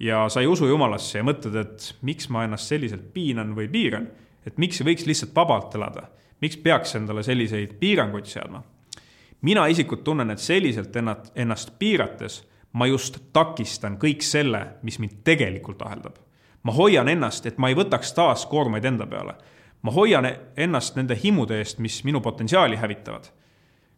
ja 0.00 0.28
sa 0.28 0.40
ei 0.40 0.46
usu 0.46 0.66
jumalasse 0.66 1.18
ja 1.18 1.24
mõtled, 1.24 1.56
et 1.56 1.94
miks 2.02 2.28
ma 2.28 2.44
ennast 2.44 2.68
selliselt 2.68 3.12
piinan 3.12 3.54
või 3.56 3.68
piiran, 3.68 4.08
et 4.46 4.58
miks 4.58 4.80
ei 4.80 4.92
võiks 4.92 5.06
lihtsalt 5.06 5.34
vabalt 5.34 5.74
elada, 5.74 6.08
miks 6.40 6.56
peaks 6.56 6.94
endale 6.96 7.22
selliseid 7.22 7.76
piiranguid 7.80 8.26
seadma. 8.26 8.62
Mina 9.42 9.66
isikut 9.66 10.04
tunnen, 10.04 10.30
et 10.30 10.38
selliselt 10.38 10.96
ennast, 10.96 11.32
ennast 11.34 11.78
piirates 11.78 12.48
ma 12.72 12.86
just 12.86 13.18
takistan 13.32 13.96
kõik 13.98 14.22
selle, 14.22 14.60
mis 14.82 14.98
mind 14.98 15.22
tegelikult 15.24 15.82
aheldab. 15.82 16.16
ma 16.62 16.72
hoian 16.72 17.08
ennast, 17.08 17.46
et 17.46 17.58
ma 17.58 17.68
ei 17.68 17.74
võtaks 17.74 18.12
taas 18.14 18.46
koormaid 18.46 18.84
enda 18.84 19.06
peale. 19.06 19.34
ma 19.82 19.90
hoian 19.90 20.26
ennast 20.56 20.96
nende 20.96 21.18
himude 21.24 21.58
eest, 21.58 21.78
mis 21.78 22.04
minu 22.04 22.20
potentsiaali 22.20 22.76
hävitavad. 22.76 23.24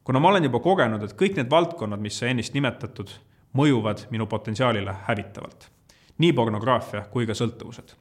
kuna 0.05 0.21
ma 0.21 0.29
olen 0.29 0.45
juba 0.45 0.61
kogenud, 0.61 1.03
et 1.03 1.13
kõik 1.13 1.37
need 1.37 1.51
valdkonnad, 1.51 2.01
mis 2.01 2.19
sai 2.19 2.31
ennist 2.31 2.55
nimetatud, 2.55 3.11
mõjuvad 3.53 4.07
minu 4.11 4.27
potentsiaalile 4.27 4.95
hävitavalt. 5.09 5.71
nii 6.19 6.33
pornograafia 6.33 7.01
kui 7.11 7.27
ka 7.27 7.33
sõltuvused. 7.33 7.95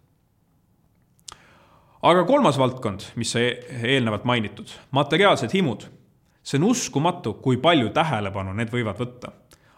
aga 2.01 2.23
kolmas 2.23 2.57
valdkond, 2.57 3.01
mis 3.15 3.31
sai 3.31 3.57
eelnevalt 3.83 4.23
mainitud, 4.23 4.69
materiaalsed 4.91 5.53
himud. 5.53 5.89
See 6.43 6.57
on 6.57 6.69
uskumatu, 6.71 7.33
kui 7.33 7.57
palju 7.57 7.89
tähelepanu 7.93 8.53
need 8.53 8.71
võivad 8.73 8.97
võtta 8.99 9.33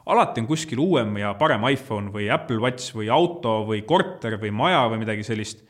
alati 0.06 0.42
on 0.42 0.48
kuskil 0.48 0.80
uuem 0.80 1.18
ja 1.22 1.34
parem 1.40 1.66
iPhone 1.70 2.12
või 2.14 2.30
Apple 2.34 2.60
Watch 2.62 2.96
või 2.96 3.10
auto 3.14 3.62
või 3.68 3.84
korter 3.88 4.38
või 4.42 4.52
maja 4.52 4.86
või 4.90 5.04
midagi 5.04 5.24
sellist. 5.24 5.64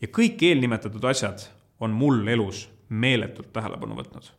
ja 0.00 0.08
kõik 0.08 0.42
eelnimetatud 0.42 1.04
asjad 1.04 1.48
on 1.80 1.90
mul 1.90 2.26
elus 2.28 2.68
meeletult 2.88 3.52
tähelepanu 3.52 3.94
võtnud. 3.94 4.30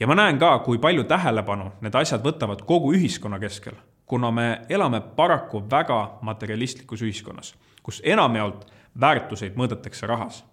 ja 0.00 0.06
ma 0.06 0.14
näen 0.14 0.38
ka, 0.38 0.58
kui 0.58 0.78
palju 0.78 1.04
tähelepanu 1.04 1.72
need 1.80 1.94
asjad 1.94 2.22
võtavad 2.24 2.64
kogu 2.66 2.92
ühiskonna 2.92 3.38
keskel, 3.38 3.74
kuna 4.06 4.30
me 4.30 4.62
elame 4.68 5.00
paraku 5.00 5.62
väga 5.70 6.18
materialistlikus 6.22 7.02
ühiskonnas, 7.02 7.54
kus 7.82 8.00
enamjaolt 8.04 8.66
väärtuseid 9.00 9.56
mõõdetakse 9.56 10.06
rahas. 10.06 10.44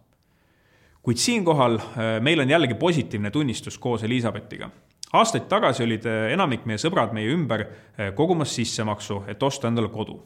Kuid 1.03 1.18
siinkohal 1.18 1.79
äh, 1.79 2.13
meil 2.22 2.39
on 2.39 2.50
jällegi 2.50 2.74
positiivne 2.74 3.32
tunnistus 3.32 3.77
koos 3.77 4.03
Elizabethiga 4.03 4.70
aastaid 5.13 5.48
tagasi 5.50 5.84
olid 5.86 6.06
eh, 6.10 6.34
enamik 6.36 6.65
meie 6.70 6.82
sõbrad 6.82 7.13
meie 7.15 7.32
ümber 7.34 7.65
eh, 7.65 8.12
kogumas 8.18 8.53
sissemaksu, 8.56 9.24
et 9.32 9.41
osta 9.44 9.70
endale 9.70 9.89
kodu. 9.94 10.20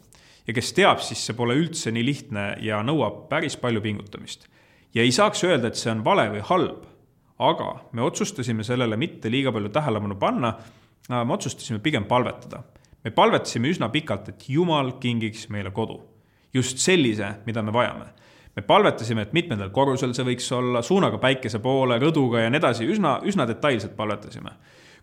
ja 0.48 0.54
kes 0.54 0.74
teab, 0.76 1.00
siis 1.00 1.22
see 1.26 1.36
pole 1.36 1.56
üldse 1.56 1.92
nii 1.92 2.04
lihtne 2.04 2.48
ja 2.62 2.82
nõuab 2.84 3.28
päris 3.30 3.56
palju 3.58 3.82
pingutamist. 3.82 4.48
ja 4.94 5.04
ei 5.04 5.12
saaks 5.12 5.44
öelda, 5.44 5.68
et 5.68 5.80
see 5.80 5.92
on 5.92 6.04
vale 6.04 6.28
või 6.36 6.44
halb, 6.50 6.86
aga 7.40 7.70
me 7.92 8.04
otsustasime 8.04 8.64
sellele 8.64 8.98
mitte 8.98 9.32
liiga 9.32 9.52
palju 9.52 9.70
tähelepanu 9.70 10.16
panna. 10.16 10.58
me 11.10 11.34
otsustasime 11.34 11.80
pigem 11.80 12.06
palvetada. 12.06 12.64
me 13.04 13.12
palvetasime 13.12 13.70
üsna 13.70 13.90
pikalt, 13.90 14.30
et 14.30 14.50
Jumal 14.50 14.92
kingiks 15.00 15.48
meile 15.50 15.72
kodu. 15.72 16.02
just 16.54 16.78
sellise, 16.78 17.36
mida 17.46 17.62
me 17.62 17.72
vajame 17.72 18.12
me 18.56 18.62
palvetasime, 18.62 19.26
et 19.26 19.34
mitmendal 19.34 19.72
korrusel 19.74 20.14
see 20.14 20.26
võiks 20.28 20.50
olla, 20.54 20.84
suunaga 20.86 21.18
päikese 21.22 21.60
poole, 21.64 21.98
rõduga 22.02 22.44
ja 22.44 22.52
nii 22.54 22.62
edasi, 22.62 22.88
üsna, 22.90 23.18
üsna 23.26 23.48
detailselt 23.50 23.96
palvetasime. 23.98 24.52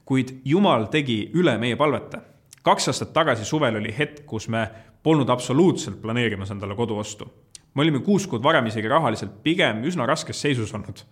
kuid 0.04 0.40
Jumal 0.44 0.88
tegi 0.90 1.30
üle 1.34 1.56
meie 1.58 1.76
palvete. 1.76 2.18
kaks 2.62 2.88
aastat 2.88 3.12
tagasi 3.12 3.44
suvel 3.44 3.76
oli 3.76 3.94
hetk, 3.98 4.26
kus 4.26 4.48
me 4.48 4.68
polnud 5.02 5.28
absoluutselt 5.28 6.00
planeerimas 6.02 6.50
endale 6.50 6.74
kodu 6.74 6.96
ostu. 6.96 7.30
me 7.74 7.82
olime 7.82 8.00
kuus 8.00 8.26
kuud 8.26 8.42
varem 8.42 8.66
isegi 8.66 8.88
rahaliselt 8.88 9.42
pigem 9.42 9.82
üsna 9.84 10.06
raskes 10.06 10.40
seisus 10.40 10.74
olnud. 10.74 11.02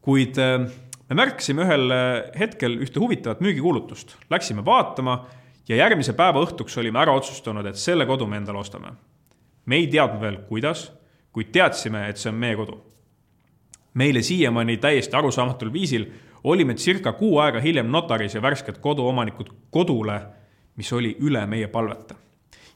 kuid 0.00 0.38
äh, 0.38 0.70
me 1.08 1.14
märkasime 1.14 1.62
ühel 1.62 1.90
äh, 1.90 2.38
hetkel 2.38 2.78
ühte 2.78 3.00
huvitavat 3.00 3.40
müügikuulutust, 3.40 4.16
läksime 4.30 4.64
vaatama 4.64 5.26
ja 5.68 5.76
järgmise 5.76 6.12
päeva 6.12 6.44
õhtuks 6.44 6.78
olime 6.78 6.98
ära 6.98 7.12
otsustanud, 7.12 7.66
et 7.66 7.76
selle 7.76 8.06
kodu 8.06 8.26
me 8.26 8.36
endale 8.36 8.58
ostame. 8.58 8.92
me 9.66 9.76
ei 9.76 9.86
teadnud 9.86 10.20
veel, 10.20 10.38
kuidas 10.48 10.92
kuid 11.36 11.52
teadsime, 11.52 12.06
et 12.08 12.16
see 12.16 12.30
on 12.32 12.38
meie 12.40 12.56
kodu. 12.56 12.78
meile 13.94 14.22
siiamaani 14.22 14.76
täiesti 14.76 15.16
arusaamatul 15.16 15.72
viisil 15.72 16.06
olime 16.44 16.74
circa 16.74 17.12
kuu 17.12 17.38
aega 17.38 17.60
hiljem 17.60 17.90
notaris 17.92 18.34
ja 18.34 18.42
värsked 18.42 18.78
koduomanikud 18.80 19.48
kodule, 19.70 20.20
mis 20.76 20.92
oli 20.92 21.16
üle 21.20 21.46
meie 21.46 21.68
palvete. 21.68 22.14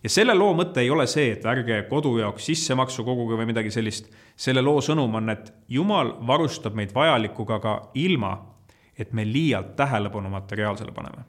ja 0.04 0.10
selle 0.10 0.34
loo 0.34 0.52
mõte 0.52 0.84
ei 0.84 0.90
ole 0.90 1.06
see, 1.06 1.30
et 1.32 1.46
ärge 1.46 1.78
kodu 1.88 2.18
jaoks 2.18 2.50
sissemaksu 2.50 3.04
koguge 3.04 3.38
või 3.40 3.48
midagi 3.52 3.72
sellist. 3.72 4.12
selle 4.36 4.60
loo 4.60 4.80
sõnum 4.80 5.14
on, 5.14 5.30
et 5.30 5.52
Jumal 5.68 6.12
varustab 6.26 6.76
meid 6.76 6.92
vajalikuga 6.94 7.58
ka 7.60 7.74
ilma, 7.94 8.34
et 8.98 9.12
me 9.12 9.24
liialt 9.24 9.72
tähelepanu 9.76 10.28
materiaalsele 10.28 10.92
paneme 10.92 11.24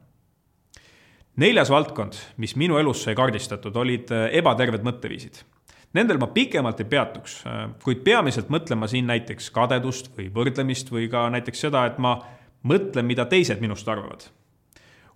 neljas 1.35 1.69
valdkond, 1.71 2.13
mis 2.37 2.57
minu 2.59 2.77
elus 2.77 3.05
sai 3.05 3.15
kaardistatud, 3.15 3.75
olid 3.75 4.11
ebaterved 4.35 4.83
mõtteviisid 4.83 5.45
Nendel 5.93 6.17
ma 6.17 6.27
pikemalt 6.31 6.79
ei 6.79 6.87
peatuks, 6.87 7.41
kuid 7.83 8.03
peamiselt 8.05 8.51
mõtlen 8.53 8.79
ma 8.79 8.87
siin 8.87 9.09
näiteks 9.11 9.49
kadedust 9.51 10.07
või 10.15 10.29
võrdlemist 10.31 10.91
või 10.91 11.09
ka 11.11 11.25
näiteks 11.33 11.65
seda, 11.67 11.83
et 11.89 11.99
ma 11.99 12.15
mõtlen, 12.63 13.05
mida 13.09 13.25
teised 13.25 13.59
minust 13.59 13.87
arvavad. 13.87 14.29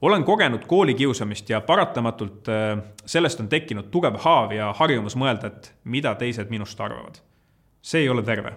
olen 0.02 0.24
kogenud 0.24 0.66
koolikiusamist 0.68 1.50
ja 1.50 1.62
paratamatult 1.62 2.50
äh, 2.50 2.84
sellest 3.06 3.40
on 3.40 3.48
tekkinud 3.50 3.88
tugev 3.92 4.20
haav 4.20 4.52
ja 4.52 4.74
harjumus 4.74 5.16
mõelda, 5.16 5.48
et 5.48 5.74
mida 5.84 6.16
teised 6.16 6.50
minust 6.50 6.82
arvavad. 6.82 7.22
see 7.82 8.02
ei 8.02 8.10
ole 8.10 8.24
terve. 8.24 8.54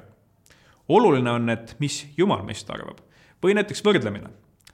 oluline 0.88 1.30
on, 1.30 1.50
et 1.50 1.76
mis 1.78 2.06
Jumal 2.16 2.42
meist 2.42 2.70
arvab 2.70 2.98
või 3.42 3.54
näiteks 3.54 3.84
võrdlemine. 3.84 4.28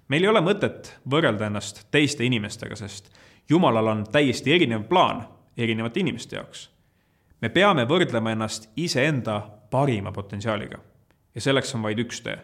meil 0.08 0.22
ei 0.22 0.28
ole 0.28 0.40
mõtet 0.40 0.94
võrrelda 1.10 1.46
ennast 1.46 1.86
teiste 1.90 2.24
inimestega, 2.24 2.76
sest 2.76 3.12
Jumalal 3.48 3.86
on 3.86 4.04
täiesti 4.04 4.52
erinev 4.52 4.88
plaan 4.88 5.28
erinevate 5.56 6.00
inimeste 6.00 6.36
jaoks 6.36 6.73
me 7.40 7.48
peame 7.48 7.84
võrdlema 7.88 8.32
ennast 8.32 8.70
iseenda 8.76 9.40
parima 9.70 10.12
potentsiaaliga. 10.12 10.78
ja 11.34 11.40
selleks 11.40 11.74
on 11.74 11.82
vaid 11.82 11.98
üks 11.98 12.20
tee, 12.22 12.36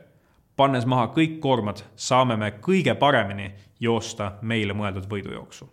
pannes 0.57 0.87
maha 0.87 1.07
kõik 1.15 1.39
koormad, 1.41 1.85
saame 1.97 2.37
me 2.37 2.51
kõige 2.61 2.95
paremini 2.99 3.53
joosta 3.81 4.33
meile 4.43 4.75
mõeldud 4.75 5.07
võidujooksu. 5.11 5.69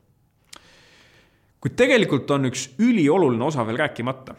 kuid 1.60 1.76
tegelikult 1.76 2.32
on 2.32 2.46
üks 2.52 2.70
ülioluline 2.80 3.44
osa 3.44 3.66
veel 3.68 3.78
rääkimata. 3.78 4.36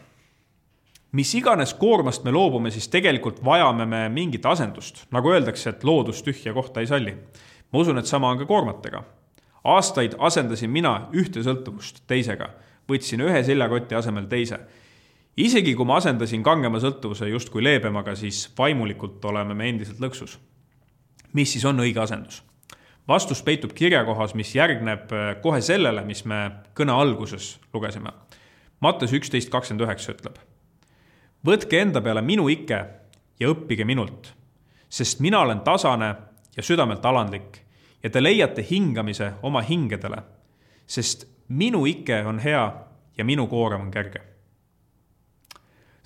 mis 1.12 1.35
iganes 1.35 1.75
koormast 1.75 2.25
me 2.25 2.30
loobume, 2.30 2.70
siis 2.70 2.88
tegelikult 2.88 3.44
vajame 3.44 3.87
me 3.87 4.08
mingit 4.08 4.47
asendust, 4.47 5.06
nagu 5.11 5.32
öeldakse, 5.32 5.70
et 5.70 5.85
loodus 5.85 6.23
tühja 6.23 6.54
kohta 6.54 6.80
ei 6.80 6.87
salli. 6.87 7.16
ma 7.73 7.78
usun, 7.78 7.99
et 7.99 8.06
sama 8.06 8.30
on 8.30 8.38
ka 8.38 8.47
koormatega. 8.47 9.02
aastaid 9.64 10.14
asendasin 10.18 10.70
mina 10.70 11.08
ühte 11.12 11.42
sõltuvust 11.42 12.02
teisega, 12.06 12.50
võtsin 12.88 13.21
ühe 13.21 13.42
seljakoti 13.45 13.95
asemel 13.95 14.26
teise 14.30 14.59
isegi 15.38 15.75
kui 15.78 15.87
ma 15.87 15.99
asendasin 16.00 16.42
kangema 16.42 16.80
sõltuvuse 16.83 17.28
justkui 17.30 17.62
leebemaga, 17.62 18.14
siis 18.18 18.47
vaimulikult 18.59 19.25
oleme 19.30 19.54
me 19.54 19.68
endiselt 19.71 20.00
lõksus. 20.02 20.38
mis 21.33 21.52
siis 21.52 21.64
on 21.64 21.80
õige 21.80 22.00
asendus? 22.00 22.42
vastus 23.09 23.42
peitub 23.42 23.73
kirjakohas, 23.73 24.35
mis 24.35 24.54
järgneb 24.54 25.12
äh, 25.12 25.37
kohe 25.42 25.61
sellele, 25.61 26.04
mis 26.04 26.25
me 26.25 26.50
kõne 26.75 26.92
alguses 26.92 27.59
lugesime. 27.73 28.11
Mattes 28.80 29.12
üksteist 29.12 29.50
kakskümmend 29.50 29.87
üheksa 29.87 30.12
ütleb. 30.12 30.38
võtke 31.47 31.80
enda 31.80 32.00
peale 32.00 32.23
minu 32.23 32.49
ike 32.49 32.85
ja 33.40 33.49
õppige 33.49 33.85
minult, 33.85 34.35
sest 34.88 35.21
mina 35.21 35.40
olen 35.40 35.61
tasane 35.61 36.14
ja 36.57 36.62
südamelt 36.62 37.04
alandlik 37.04 37.62
ja 38.02 38.11
te 38.11 38.23
leiate 38.23 38.66
hingamise 38.71 39.33
oma 39.42 39.61
hingedele, 39.62 40.23
sest 40.88 41.28
minu 41.49 41.85
ike 41.87 42.25
on 42.26 42.40
hea 42.42 42.64
ja 43.18 43.25
minu 43.25 43.47
koorem 43.47 43.87
on 43.87 43.95
kerge 43.95 44.25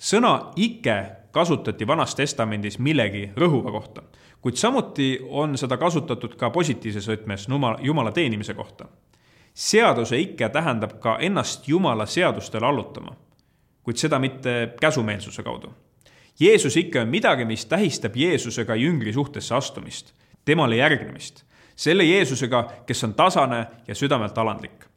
sõna 0.03 0.51
ike 0.59 0.95
kasutati 1.31 1.87
Vanas 1.87 2.15
Testamendis 2.15 2.77
millegi 2.79 3.29
rõhuva 3.39 3.71
kohta, 3.71 4.03
kuid 4.41 4.59
samuti 4.59 5.15
on 5.29 5.57
seda 5.57 5.77
kasutatud 5.79 6.35
ka 6.37 6.49
positiivses 6.53 7.07
võtmes 7.09 7.47
Jumala, 7.49 7.79
Jumala 7.81 8.11
teenimise 8.11 8.53
kohta. 8.53 8.85
seaduse 9.53 10.17
ike 10.17 10.49
tähendab 10.49 10.99
ka 10.99 11.17
ennast 11.21 11.67
Jumala 11.67 12.05
seadustele 12.05 12.65
allutama, 12.65 13.15
kuid 13.83 13.97
seda 13.97 14.19
mitte 14.19 14.73
käsumeelsuse 14.81 15.43
kaudu. 15.43 15.73
Jeesus 16.39 16.77
ikke 16.77 17.01
on 17.01 17.07
midagi, 17.07 17.45
mis 17.45 17.65
tähistab 17.65 18.15
Jeesusega 18.15 18.75
jüngri 18.75 19.13
suhtesse 19.13 19.55
astumist, 19.55 20.13
temale 20.45 20.75
järgnemist, 20.75 21.45
selle 21.75 22.03
Jeesusega, 22.03 22.63
kes 22.85 23.03
on 23.03 23.13
tasane 23.13 23.65
ja 23.87 23.95
südamelt 23.95 24.37
alandlik 24.37 24.93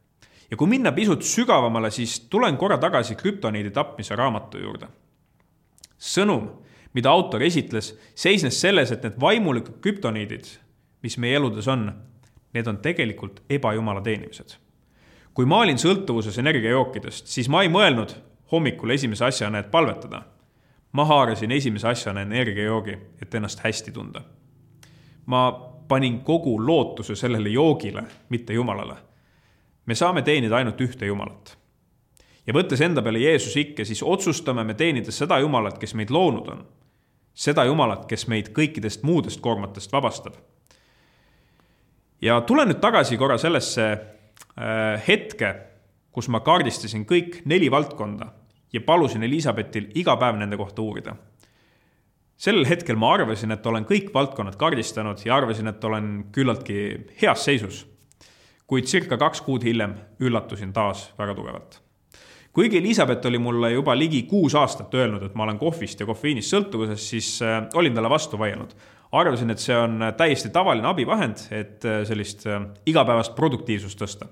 ja 0.51 0.57
kui 0.57 0.67
minna 0.67 0.91
pisut 0.91 1.23
sügavamale, 1.23 1.91
siis 1.91 2.19
tulen 2.31 2.57
korra 2.57 2.77
tagasi 2.77 3.15
krüptoniidi 3.15 3.71
tapmise 3.71 4.15
raamatu 4.15 4.57
juurde. 4.57 4.87
sõnum, 5.97 6.49
mida 6.93 7.09
autor 7.09 7.41
esitles, 7.41 7.95
seisnes 8.15 8.61
selles, 8.61 8.91
et 8.91 9.03
need 9.03 9.17
vaimulikud 9.19 9.79
krüptoniidid, 9.81 10.45
mis 11.01 11.17
meie 11.17 11.35
eludes 11.35 11.67
on, 11.67 11.89
need 12.53 12.67
on 12.67 12.77
tegelikult 12.77 13.41
ebajumala 13.49 14.01
teenimised. 14.01 14.57
kui 15.33 15.45
ma 15.45 15.59
olin 15.59 15.77
sõltuvuses 15.77 16.37
energiajookidest, 16.39 17.27
siis 17.27 17.49
ma 17.49 17.61
ei 17.61 17.69
mõelnud 17.69 18.15
hommikul 18.51 18.89
esimese 18.89 19.25
asjana, 19.25 19.59
et 19.59 19.71
palvetada. 19.71 20.23
ma 20.91 21.05
haarasin 21.05 21.51
esimese 21.51 21.87
asjana 21.87 22.21
energiajoogi, 22.21 22.97
et 23.21 23.35
ennast 23.35 23.59
hästi 23.59 23.91
tunda. 23.91 24.21
ma 25.25 25.73
panin 25.87 26.19
kogu 26.23 26.57
lootuse 26.67 27.15
sellele 27.15 27.49
joogile, 27.49 28.03
mitte 28.29 28.53
Jumalale 28.53 28.95
me 29.87 29.95
saame 29.95 30.21
teenida 30.21 30.55
ainult 30.59 30.81
ühte 30.83 31.07
Jumalat. 31.07 31.55
ja 32.47 32.53
võttes 32.55 32.81
enda 32.83 33.01
peale 33.03 33.19
Jeesus 33.19 33.55
ikke, 33.59 33.85
siis 33.85 34.03
otsustame 34.03 34.63
me 34.63 34.73
teenida 34.73 35.11
seda 35.11 35.39
Jumalat, 35.39 35.77
kes 35.79 35.95
meid 35.95 36.11
loonud 36.11 36.51
on. 36.51 36.65
seda 37.33 37.65
Jumalat, 37.65 38.05
kes 38.05 38.27
meid 38.27 38.51
kõikidest 38.55 39.03
muudest 39.03 39.41
koormatest 39.41 39.91
vabastab. 39.91 40.35
ja 42.21 42.41
tulen 42.41 42.67
nüüd 42.67 42.81
tagasi 42.83 43.17
korra 43.17 43.37
sellesse 43.37 43.87
äh, 43.91 45.07
hetke, 45.07 45.55
kus 46.11 46.27
ma 46.27 46.39
kaardistasin 46.39 47.05
kõik 47.05 47.41
neli 47.45 47.71
valdkonda 47.71 48.33
ja 48.73 48.81
palusin 48.81 49.23
Elizabetil 49.23 49.91
iga 49.95 50.17
päev 50.17 50.35
nende 50.35 50.57
kohta 50.57 50.81
uurida 50.81 51.15
sellel 52.37 52.67
hetkel 52.69 52.95
ma 52.95 53.13
arvasin, 53.17 53.51
et 53.51 53.65
olen 53.65 53.85
kõik 53.85 54.11
valdkonnad 54.13 54.55
kaardistanud 54.55 55.21
ja 55.25 55.35
arvasin, 55.35 55.67
et 55.67 55.83
olen 55.83 56.27
küllaltki 56.31 56.81
heas 57.21 57.45
seisus 57.45 57.85
kuid 58.67 58.87
circa 58.87 59.17
kaks 59.19 59.41
kuud 59.45 59.63
hiljem 59.63 59.95
üllatusin 60.19 60.73
taas 60.75 61.07
väga 61.19 61.35
tugevalt. 61.35 61.79
kuigi 62.53 62.77
Elizabeth 62.77 63.27
oli 63.27 63.37
mulle 63.37 63.71
juba 63.71 63.95
ligi 63.97 64.23
kuus 64.23 64.55
aastat 64.55 64.93
öelnud, 64.93 65.23
et 65.23 65.35
ma 65.35 65.43
olen 65.43 65.59
kohvist 65.59 65.99
ja 65.99 66.05
kofeiinist 66.05 66.51
sõltuvuses, 66.53 67.09
siis 67.09 67.41
äh, 67.41 67.61
olin 67.73 67.95
talle 67.95 68.09
vastu 68.09 68.39
vaielnud. 68.39 68.73
arvasin, 69.11 69.49
et 69.49 69.59
see 69.59 69.75
on 69.77 70.01
täiesti 70.17 70.49
tavaline 70.49 70.87
abivahend, 70.87 71.47
et 71.51 71.85
äh, 71.85 72.03
sellist 72.03 72.43
äh, 72.47 72.65
igapäevast 72.85 73.35
produktiivsust 73.35 74.01
tõsta. 74.01 74.27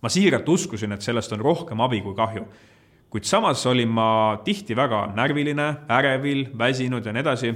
ma 0.00 0.08
siiralt 0.08 0.48
uskusin, 0.48 0.92
et 0.92 1.02
sellest 1.02 1.32
on 1.32 1.40
rohkem 1.40 1.80
abi 1.80 2.00
kui 2.00 2.14
kahju 2.14 2.46
kuid 3.10 3.24
samas 3.24 3.66
olin 3.66 3.88
ma 3.88 4.38
tihti 4.44 4.76
väga 4.76 5.06
närviline, 5.14 5.68
ärevil, 5.88 6.46
väsinud 6.58 7.06
ja 7.06 7.12
nii 7.12 7.20
edasi. 7.20 7.54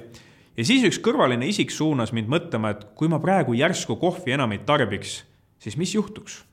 ja 0.56 0.64
siis 0.64 0.84
üks 0.86 1.00
kõrvaline 1.02 1.48
isik 1.48 1.70
suunas 1.70 2.12
mind 2.12 2.28
mõtlema, 2.28 2.70
et 2.70 2.84
kui 2.94 3.08
ma 3.08 3.18
praegu 3.18 3.54
järsku 3.54 3.96
kohvi 3.96 4.32
enam 4.32 4.52
ei 4.52 4.62
tarbiks, 4.66 5.24
siis 5.58 5.76
mis 5.76 5.94
juhtuks? 5.94 6.44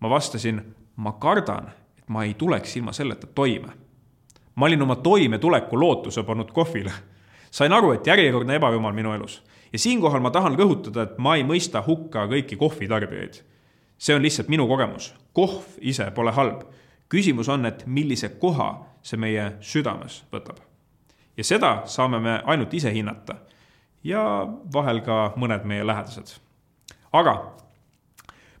ma 0.00 0.10
vastasin, 0.10 0.60
ma 0.96 1.12
kardan, 1.12 1.70
et 1.98 2.08
ma 2.08 2.24
ei 2.24 2.34
tuleks 2.34 2.76
ilma 2.76 2.92
selleta 2.92 3.26
toime. 3.26 3.72
ma 4.54 4.66
olin 4.66 4.82
oma 4.82 4.96
toimetuleku 4.96 5.80
lootuse 5.80 6.22
pannud 6.22 6.50
kohvile. 6.52 6.92
sain 7.50 7.72
aru, 7.72 7.92
et 7.92 8.06
järjekordne 8.06 8.54
ebajumal 8.54 8.92
minu 8.92 9.12
elus. 9.12 9.42
ja 9.72 9.78
siinkohal 9.78 10.20
ma 10.20 10.30
tahan 10.30 10.58
rõhutada, 10.58 11.02
et 11.02 11.18
ma 11.18 11.36
ei 11.36 11.44
mõista 11.44 11.82
hukka 11.86 12.26
kõiki 12.26 12.56
kohvitarbijaid. 12.56 13.42
see 13.98 14.14
on 14.14 14.22
lihtsalt 14.22 14.48
minu 14.48 14.68
kogemus. 14.68 15.14
kohv 15.32 15.64
ise 15.80 16.10
pole 16.10 16.30
halb. 16.30 16.62
Küsimus 17.10 17.48
on, 17.48 17.66
et 17.66 17.84
millise 17.86 18.28
koha 18.40 18.70
see 19.02 19.18
meie 19.20 19.52
südames 19.60 20.22
võtab. 20.32 20.60
ja 21.36 21.44
seda 21.44 21.70
saame 21.86 22.20
me 22.20 22.40
ainult 22.44 22.74
ise 22.74 22.92
hinnata. 22.92 23.36
ja 24.04 24.46
vahel 24.72 25.00
ka 25.00 25.32
mõned 25.36 25.64
meie 25.64 25.86
lähedased. 25.86 26.38
aga 27.12 27.34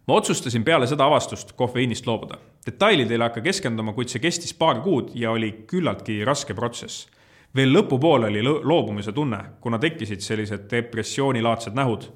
ma 0.06 0.14
otsustasin 0.14 0.64
peale 0.64 0.86
seda 0.86 1.06
avastust 1.06 1.52
kofeiinist 1.52 2.06
loobuda. 2.06 2.38
detailidele 2.66 3.24
ei 3.24 3.28
hakka 3.28 3.40
keskenduma, 3.40 3.92
kuid 3.92 4.08
see 4.08 4.20
kestis 4.20 4.54
paar 4.54 4.80
kuud 4.80 5.14
ja 5.14 5.30
oli 5.30 5.52
küllaltki 5.66 6.24
raske 6.24 6.54
protsess. 6.54 7.06
veel 7.54 7.72
lõpupoole 7.76 8.26
oli 8.26 8.42
loobumise 8.42 9.12
tunne, 9.12 9.44
kuna 9.60 9.78
tekkisid 9.78 10.20
sellised 10.20 10.66
depressioonilaadsed 10.70 11.74
nähud. 11.74 12.10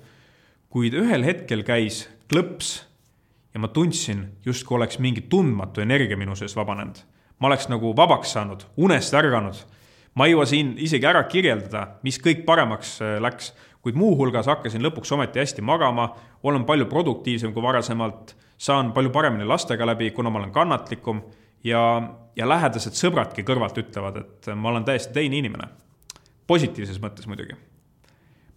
kuid 0.68 0.94
ühel 0.94 1.24
hetkel 1.24 1.62
käis 1.62 2.08
klõps 2.32 2.82
ja 3.54 3.60
ma 3.60 3.68
tundsin, 3.68 4.24
justkui 4.44 4.76
oleks 4.76 4.98
mingi 4.98 5.26
tundmatu 5.30 5.80
energia 5.80 6.16
minu 6.16 6.34
sees 6.36 6.56
vabanenud. 6.56 6.98
ma 7.38 7.46
oleks 7.46 7.68
nagu 7.68 7.96
vabaks 7.96 8.32
saanud, 8.32 8.64
unest 8.76 9.14
ärganud. 9.14 9.54
ma 10.14 10.26
ei 10.26 10.32
jõua 10.32 10.46
siin 10.46 10.74
isegi 10.78 11.06
ära 11.06 11.22
kirjeldada, 11.24 11.98
mis 12.02 12.18
kõik 12.18 12.44
paremaks 12.44 13.00
äh, 13.02 13.20
läks 13.22 13.54
kuid 13.84 13.98
muuhulgas 14.00 14.48
hakkasin 14.48 14.82
lõpuks 14.82 15.12
ometi 15.12 15.42
hästi 15.42 15.62
magama, 15.62 16.08
olen 16.42 16.64
palju 16.64 16.86
produktiivsem 16.88 17.52
kui 17.52 17.62
varasemalt, 17.62 18.32
saan 18.56 18.94
palju 18.96 19.12
paremini 19.12 19.44
lastega 19.44 19.84
läbi, 19.86 20.08
kuna 20.16 20.32
ma 20.32 20.40
olen 20.40 20.54
kannatlikum 20.54 21.20
ja, 21.68 21.82
ja 22.36 22.48
lähedased 22.48 22.96
sõbradki 22.96 23.44
kõrvalt 23.44 23.76
ütlevad, 23.84 24.22
et 24.22 24.50
ma 24.56 24.72
olen 24.72 24.88
täiesti 24.88 25.12
teine 25.12 25.36
inimene. 25.36 25.68
positiivses 26.46 27.00
mõttes 27.00 27.28
muidugi. 27.28 27.56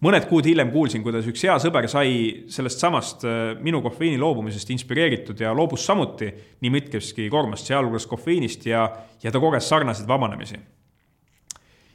Mõned 0.04 0.28
kuud 0.30 0.46
hiljem 0.46 0.70
kuulsin, 0.70 1.02
kuidas 1.02 1.26
üks 1.26 1.42
hea 1.46 1.56
sõber 1.62 1.88
sai 1.90 2.10
sellest 2.52 2.82
samast 2.82 3.26
äh, 3.26 3.52
minu 3.62 3.82
kofeiini 3.82 4.18
loobumisest 4.20 4.70
inspireeritud 4.74 5.40
ja 5.40 5.54
loobus 5.56 5.86
samuti 5.86 6.32
nii 6.60 6.74
mitmestki 6.74 7.28
koormast, 7.32 7.66
sealhulgas 7.66 8.06
kofeiinist 8.06 8.66
ja, 8.66 8.88
ja 9.22 9.32
ta 9.34 9.42
koges 9.42 9.68
sarnaseid 9.68 10.08
vabanemisi 10.08 10.60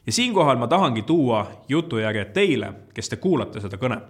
ja 0.06 0.12
siinkohal 0.12 0.56
ma 0.56 0.66
tahangi 0.66 1.02
tuua 1.02 1.46
jutujärje 1.68 2.24
teile, 2.24 2.72
kes 2.94 3.08
te 3.08 3.16
kuulate 3.16 3.60
seda 3.60 3.78
kõne. 3.80 4.00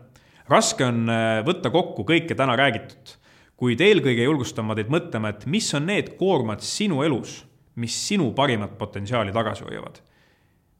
raske 0.48 0.84
on 0.84 1.08
äh, 1.08 1.40
võtta 1.46 1.70
kokku 1.70 2.04
kõike 2.04 2.34
täna 2.34 2.56
räägitut, 2.56 3.16
kuid 3.56 3.80
eelkõige 3.80 4.26
julgustan 4.26 4.66
ma 4.66 4.74
teid 4.74 4.90
mõtlema, 4.92 5.30
et 5.30 5.46
mis 5.46 5.70
on 5.74 5.86
need 5.86 6.16
koormad 6.18 6.60
sinu 6.60 7.02
elus, 7.02 7.44
mis 7.76 7.94
sinu 8.08 8.32
parimat 8.32 8.78
potentsiaali 8.78 9.32
tagasi 9.32 9.64
hoiavad. 9.64 10.00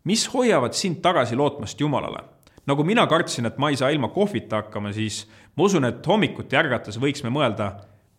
mis 0.04 0.26
hoiavad 0.34 0.72
sind 0.74 1.00
tagasi 1.02 1.36
lootmast 1.36 1.80
Jumalale? 1.80 2.33
Nagu 2.66 2.84
mina 2.84 3.06
kartsin, 3.06 3.46
et 3.46 3.58
ma 3.58 3.70
ei 3.70 3.76
saa 3.76 3.90
ilma 3.92 4.08
kohvita 4.08 4.62
hakkama, 4.62 4.92
siis 4.92 5.24
ma 5.56 5.64
usun, 5.64 5.84
et 5.84 6.06
hommikuti 6.06 6.56
ärgates 6.56 6.98
võiks 7.00 7.24
me 7.24 7.32
mõelda, 7.34 7.72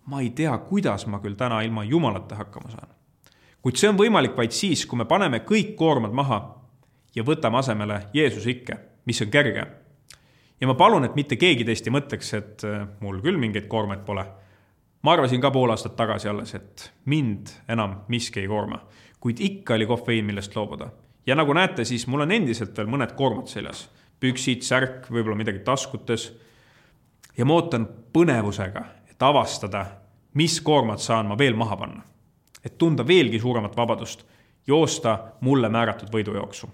ma 0.05 0.21
ei 0.21 0.29
tea, 0.38 0.53
kuidas 0.69 1.08
ma 1.10 1.19
küll 1.23 1.38
täna 1.38 1.62
ilma 1.65 1.84
Jumalata 1.84 2.36
hakkama 2.36 2.69
saan. 2.71 2.89
kuid 3.62 3.79
see 3.81 3.89
on 3.89 3.97
võimalik 3.97 4.36
vaid 4.38 4.53
siis, 4.53 4.86
kui 4.86 4.97
me 4.97 5.05
paneme 5.10 5.39
kõik 5.41 5.73
koormad 5.75 6.13
maha 6.13 6.39
ja 7.15 7.23
võtame 7.23 7.58
asemele 7.58 8.01
Jeesuse 8.13 8.51
ikke, 8.51 8.77
mis 9.05 9.21
on 9.21 9.31
kerge. 9.31 9.67
ja 10.62 10.67
ma 10.67 10.73
palun, 10.73 11.05
et 11.05 11.15
mitte 11.15 11.36
keegi 11.36 11.65
teist 11.65 11.88
ei 11.88 11.93
mõtleks, 11.93 12.34
et 12.38 12.65
äh, 12.67 12.88
mul 12.99 13.21
küll 13.21 13.38
mingeid 13.38 13.67
koormaid 13.67 14.05
pole. 14.05 14.25
ma 15.01 15.13
arvasin 15.13 15.41
ka 15.41 15.51
pool 15.51 15.69
aastat 15.69 15.95
tagasi 15.95 16.29
alles, 16.29 16.53
et 16.55 16.91
mind 17.05 17.49
enam 17.69 18.03
miski 18.08 18.39
ei 18.39 18.47
koorma, 18.47 18.81
kuid 19.19 19.39
ikka 19.39 19.73
oli 19.73 19.86
kofeiin, 19.86 20.25
millest 20.25 20.55
loobuda. 20.55 20.89
ja 21.25 21.36
nagu 21.36 21.53
näete, 21.53 21.86
siis 21.86 22.08
mul 22.08 22.21
on 22.21 22.31
endiselt 22.31 22.77
veel 22.77 22.88
mõned 22.88 23.15
koormad 23.15 23.47
seljas. 23.47 23.89
Püksid, 24.19 24.63
särk, 24.63 25.10
võib-olla 25.12 25.36
midagi 25.36 25.60
taskutes. 25.60 26.34
ja 27.38 27.45
ma 27.45 27.54
ootan 27.54 27.88
põnevusega, 28.13 28.86
et 29.10 29.23
avastada, 29.23 29.86
mis 30.34 30.62
koormad 30.62 30.99
saan 30.99 31.28
ma 31.28 31.38
veel 31.38 31.56
maha 31.56 31.78
panna. 31.78 32.04
et 32.65 32.78
tunda 32.78 33.08
veelgi 33.08 33.39
suuremat 33.39 33.78
vabadust, 33.78 34.25
joosta 34.67 35.19
mulle 35.41 35.69
määratud 35.69 36.10
võidujooksu 36.10 36.67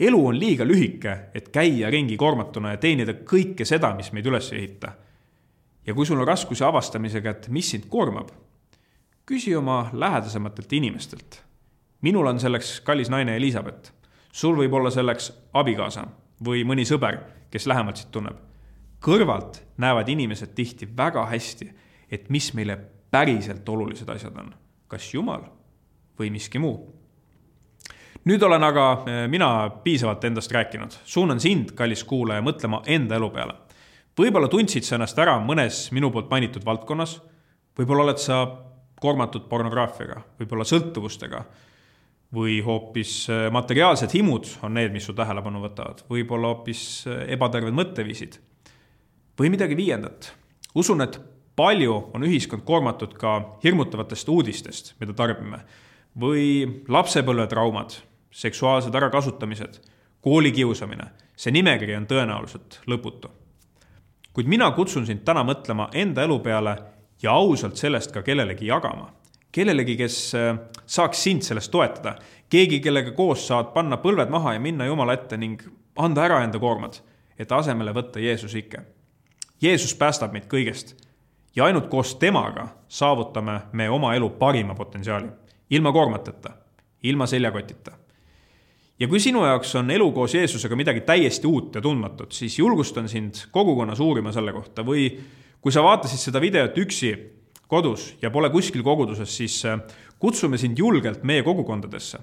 elu 0.00 0.26
on 0.26 0.38
liiga 0.38 0.64
lühike, 0.64 1.16
et 1.34 1.48
käia 1.52 1.90
ringi 1.90 2.16
koormatuna 2.16 2.74
ja 2.74 2.80
teenida 2.80 3.14
kõike 3.28 3.66
seda, 3.68 3.92
mis 3.96 4.12
meid 4.16 4.26
üles 4.26 4.52
ei 4.52 4.64
ehita. 4.64 4.92
ja 5.86 5.94
kui 5.94 6.06
sul 6.06 6.20
on 6.20 6.28
raskusi 6.28 6.64
avastamisega, 6.64 7.30
et 7.30 7.48
mis 7.48 7.70
sind 7.70 7.88
koormab, 7.88 8.30
küsi 9.26 9.54
oma 9.56 9.90
lähedasematelt 9.92 10.72
inimestelt. 10.72 11.42
minul 12.00 12.26
on 12.26 12.40
selleks 12.40 12.80
kallis 12.80 13.10
naine 13.10 13.36
Elizabeth. 13.36 13.92
sul 14.32 14.56
võib 14.56 14.72
olla 14.72 14.90
selleks 14.90 15.32
abikaasa 15.52 16.06
või 16.44 16.64
mõni 16.64 16.86
sõber, 16.88 17.18
kes 17.50 17.66
lähemalt 17.66 17.96
sind 17.96 18.12
tunneb. 18.12 18.36
kõrvalt 19.00 19.62
näevad 19.80 20.08
inimesed 20.08 20.54
tihti 20.54 20.88
väga 20.96 21.26
hästi, 21.26 21.70
et 22.10 22.28
mis 22.28 22.52
meile 22.54 22.76
päriselt 23.10 23.68
olulised 23.68 24.08
asjad 24.08 24.36
on. 24.36 24.54
kas 24.88 25.14
Jumal 25.14 25.44
või 26.18 26.30
miski 26.30 26.58
muu 26.58 27.00
nüüd 28.24 28.42
olen 28.42 28.64
aga 28.64 28.86
eh, 29.06 29.26
mina 29.28 29.70
piisavalt 29.84 30.24
endast 30.24 30.52
rääkinud, 30.52 30.96
suunan 31.04 31.40
sind, 31.40 31.72
kallis 31.76 32.04
kuulaja, 32.04 32.42
mõtlema 32.44 32.82
enda 32.86 33.16
elu 33.16 33.30
peale. 33.30 33.54
võib-olla 34.20 34.48
tundsid 34.52 34.84
sa 34.84 34.98
ennast 34.98 35.18
ära 35.18 35.38
mõnes 35.40 35.88
minu 35.96 36.10
poolt 36.12 36.28
mainitud 36.30 36.64
valdkonnas, 36.64 37.20
võib-olla 37.78 38.04
oled 38.04 38.20
sa 38.20 38.42
koormatud 39.00 39.48
pornograafiaga, 39.48 40.20
võib-olla 40.38 40.66
sõltuvustega 40.68 41.44
või 42.34 42.60
hoopis 42.62 43.14
eh, 43.30 43.48
materiaalsed 43.52 44.12
himud 44.14 44.46
on 44.62 44.74
need, 44.78 44.92
mis 44.94 45.08
su 45.08 45.14
tähelepanu 45.18 45.62
võtavad, 45.64 46.04
võib-olla 46.10 46.54
hoopis 46.54 46.84
eh, 47.06 47.24
ebaterved 47.34 47.74
mõtteviisid 47.74 48.38
või 49.40 49.50
midagi 49.50 49.76
viiendat. 49.76 50.32
usun, 50.74 51.00
et 51.00 51.18
palju 51.56 51.96
on 52.14 52.24
ühiskond 52.24 52.64
koormatud 52.64 53.16
ka 53.18 53.58
hirmutavatest 53.64 54.28
uudistest, 54.28 54.94
mida 55.00 55.12
tarbime 55.16 55.64
või 56.20 56.84
lapsepõlvetraumad 56.88 57.96
seksuaalsed 58.30 58.94
ärakasutamised, 58.94 59.80
koolikiusamine, 60.20 61.10
see 61.36 61.52
nimekiri 61.54 61.96
on 61.96 62.06
tõenäoliselt 62.06 62.80
lõputu. 62.86 63.30
kuid 64.32 64.46
mina 64.46 64.70
kutsun 64.70 65.06
sind 65.06 65.24
täna 65.24 65.42
mõtlema 65.42 65.88
enda 65.92 66.22
elu 66.22 66.38
peale 66.38 66.76
ja 67.22 67.32
ausalt 67.32 67.76
sellest 67.76 68.12
ka 68.12 68.22
kellelegi 68.22 68.66
jagama. 68.66 69.10
Kellelegi, 69.52 69.96
kes 69.98 70.16
äh, 70.38 70.56
saaks 70.86 71.22
sind 71.22 71.42
selles 71.46 71.68
toetada, 71.68 72.16
keegi, 72.50 72.80
kellega 72.80 73.12
koos 73.16 73.46
saad 73.50 73.72
panna 73.74 73.98
põlved 74.02 74.30
maha 74.30 74.54
ja 74.56 74.62
minna 74.62 74.86
Jumala 74.88 75.16
ette 75.18 75.38
ning 75.40 75.62
anda 75.98 76.24
ära 76.24 76.42
enda 76.44 76.58
koormad, 76.62 77.00
et 77.38 77.52
asemele 77.52 77.94
võtta 77.96 78.22
Jeesus 78.22 78.54
ikke. 78.54 78.84
Jeesus 79.62 79.94
päästab 79.94 80.32
meid 80.32 80.48
kõigest 80.50 80.94
ja 81.56 81.66
ainult 81.66 81.90
koos 81.90 82.14
temaga 82.20 82.68
saavutame 82.88 83.60
me 83.72 83.88
oma 83.90 84.14
elu 84.16 84.30
parima 84.38 84.74
potentsiaali, 84.74 85.28
ilma 85.70 85.92
koormateta, 85.92 86.54
ilma 87.02 87.26
seljakotita 87.26 88.00
ja 89.00 89.08
kui 89.08 89.20
sinu 89.20 89.44
jaoks 89.46 89.74
on 89.80 89.90
elu 89.90 90.10
koos 90.12 90.34
Jeesusega 90.36 90.76
midagi 90.76 91.02
täiesti 91.08 91.48
uut 91.48 91.74
ja 91.74 91.80
tundmatut, 91.80 92.32
siis 92.36 92.58
julgustan 92.58 93.08
sind 93.08 93.46
kogukonnas 93.50 94.00
uurima 94.00 94.32
selle 94.32 94.52
kohta 94.52 94.84
või 94.86 95.08
kui 95.60 95.72
sa 95.72 95.84
vaatasid 95.84 96.20
seda 96.20 96.40
videot 96.42 96.76
üksi 96.84 97.12
kodus 97.70 98.10
ja 98.22 98.30
pole 98.30 98.50
kuskil 98.50 98.82
koguduses, 98.86 99.36
siis 99.36 99.60
äh, 99.64 99.78
kutsume 100.18 100.58
sind 100.58 100.78
julgelt 100.78 101.22
meie 101.24 101.44
kogukondadesse. 101.46 102.18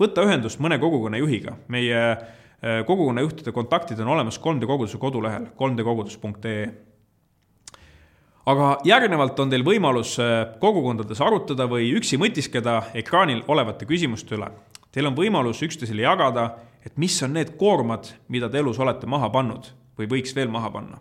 võta 0.00 0.24
ühendust 0.24 0.58
mõne 0.62 0.78
kogukonna 0.80 1.18
juhiga, 1.20 1.56
meie 1.68 1.98
äh, 2.12 2.80
kogukonna 2.86 3.20
juhtide 3.26 3.52
kontaktid 3.52 4.00
on 4.00 4.14
olemas 4.14 4.40
3D 4.40 4.66
koguduse 4.66 4.98
kodulehel, 4.98 5.50
3dkogudus.ee 5.58 6.64
aga 8.46 8.72
järgnevalt 8.84 9.38
on 9.40 9.52
teil 9.52 9.64
võimalus 9.66 10.16
äh, 10.22 10.56
kogukondades 10.60 11.20
arutada 11.22 11.68
või 11.70 11.92
üksi 11.98 12.18
mõtiskleda 12.20 12.78
ekraanil 12.98 13.44
olevate 13.48 13.86
küsimuste 13.86 14.36
üle. 14.38 14.50
Teil 14.92 15.08
on 15.08 15.16
võimalus 15.16 15.62
üksteisele 15.64 16.04
jagada, 16.04 16.50
et 16.84 16.98
mis 17.00 17.14
on 17.24 17.36
need 17.36 17.54
koormad, 17.60 18.10
mida 18.28 18.50
te 18.50 18.60
elus 18.60 18.80
olete 18.82 19.06
maha 19.06 19.30
pannud 19.32 19.70
või 19.98 20.10
võiks 20.10 20.34
veel 20.36 20.50
maha 20.52 20.72
panna. 20.74 20.98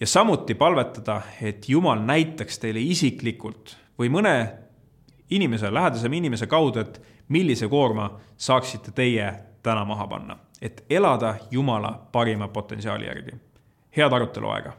Ja 0.00 0.06
samuti 0.06 0.54
palvetada, 0.54 1.22
et 1.42 1.68
Jumal 1.68 1.98
näitaks 1.98 2.58
teile 2.58 2.80
isiklikult 2.80 3.76
või 3.98 4.10
mõne 4.12 4.34
inimese, 5.30 5.74
lähedasema 5.74 6.14
inimese 6.14 6.46
kaudu, 6.46 6.80
et 6.80 7.00
millise 7.28 7.68
koorma 7.68 8.10
saaksite 8.36 8.92
teie 8.94 9.32
täna 9.62 9.84
maha 9.84 10.06
panna, 10.06 10.38
et 10.62 10.84
elada 10.90 11.34
Jumala 11.50 11.92
parima 12.12 12.48
potentsiaali 12.48 13.06
järgi. 13.06 13.36
head 13.96 14.12
arutelu 14.12 14.48
aega 14.48 14.72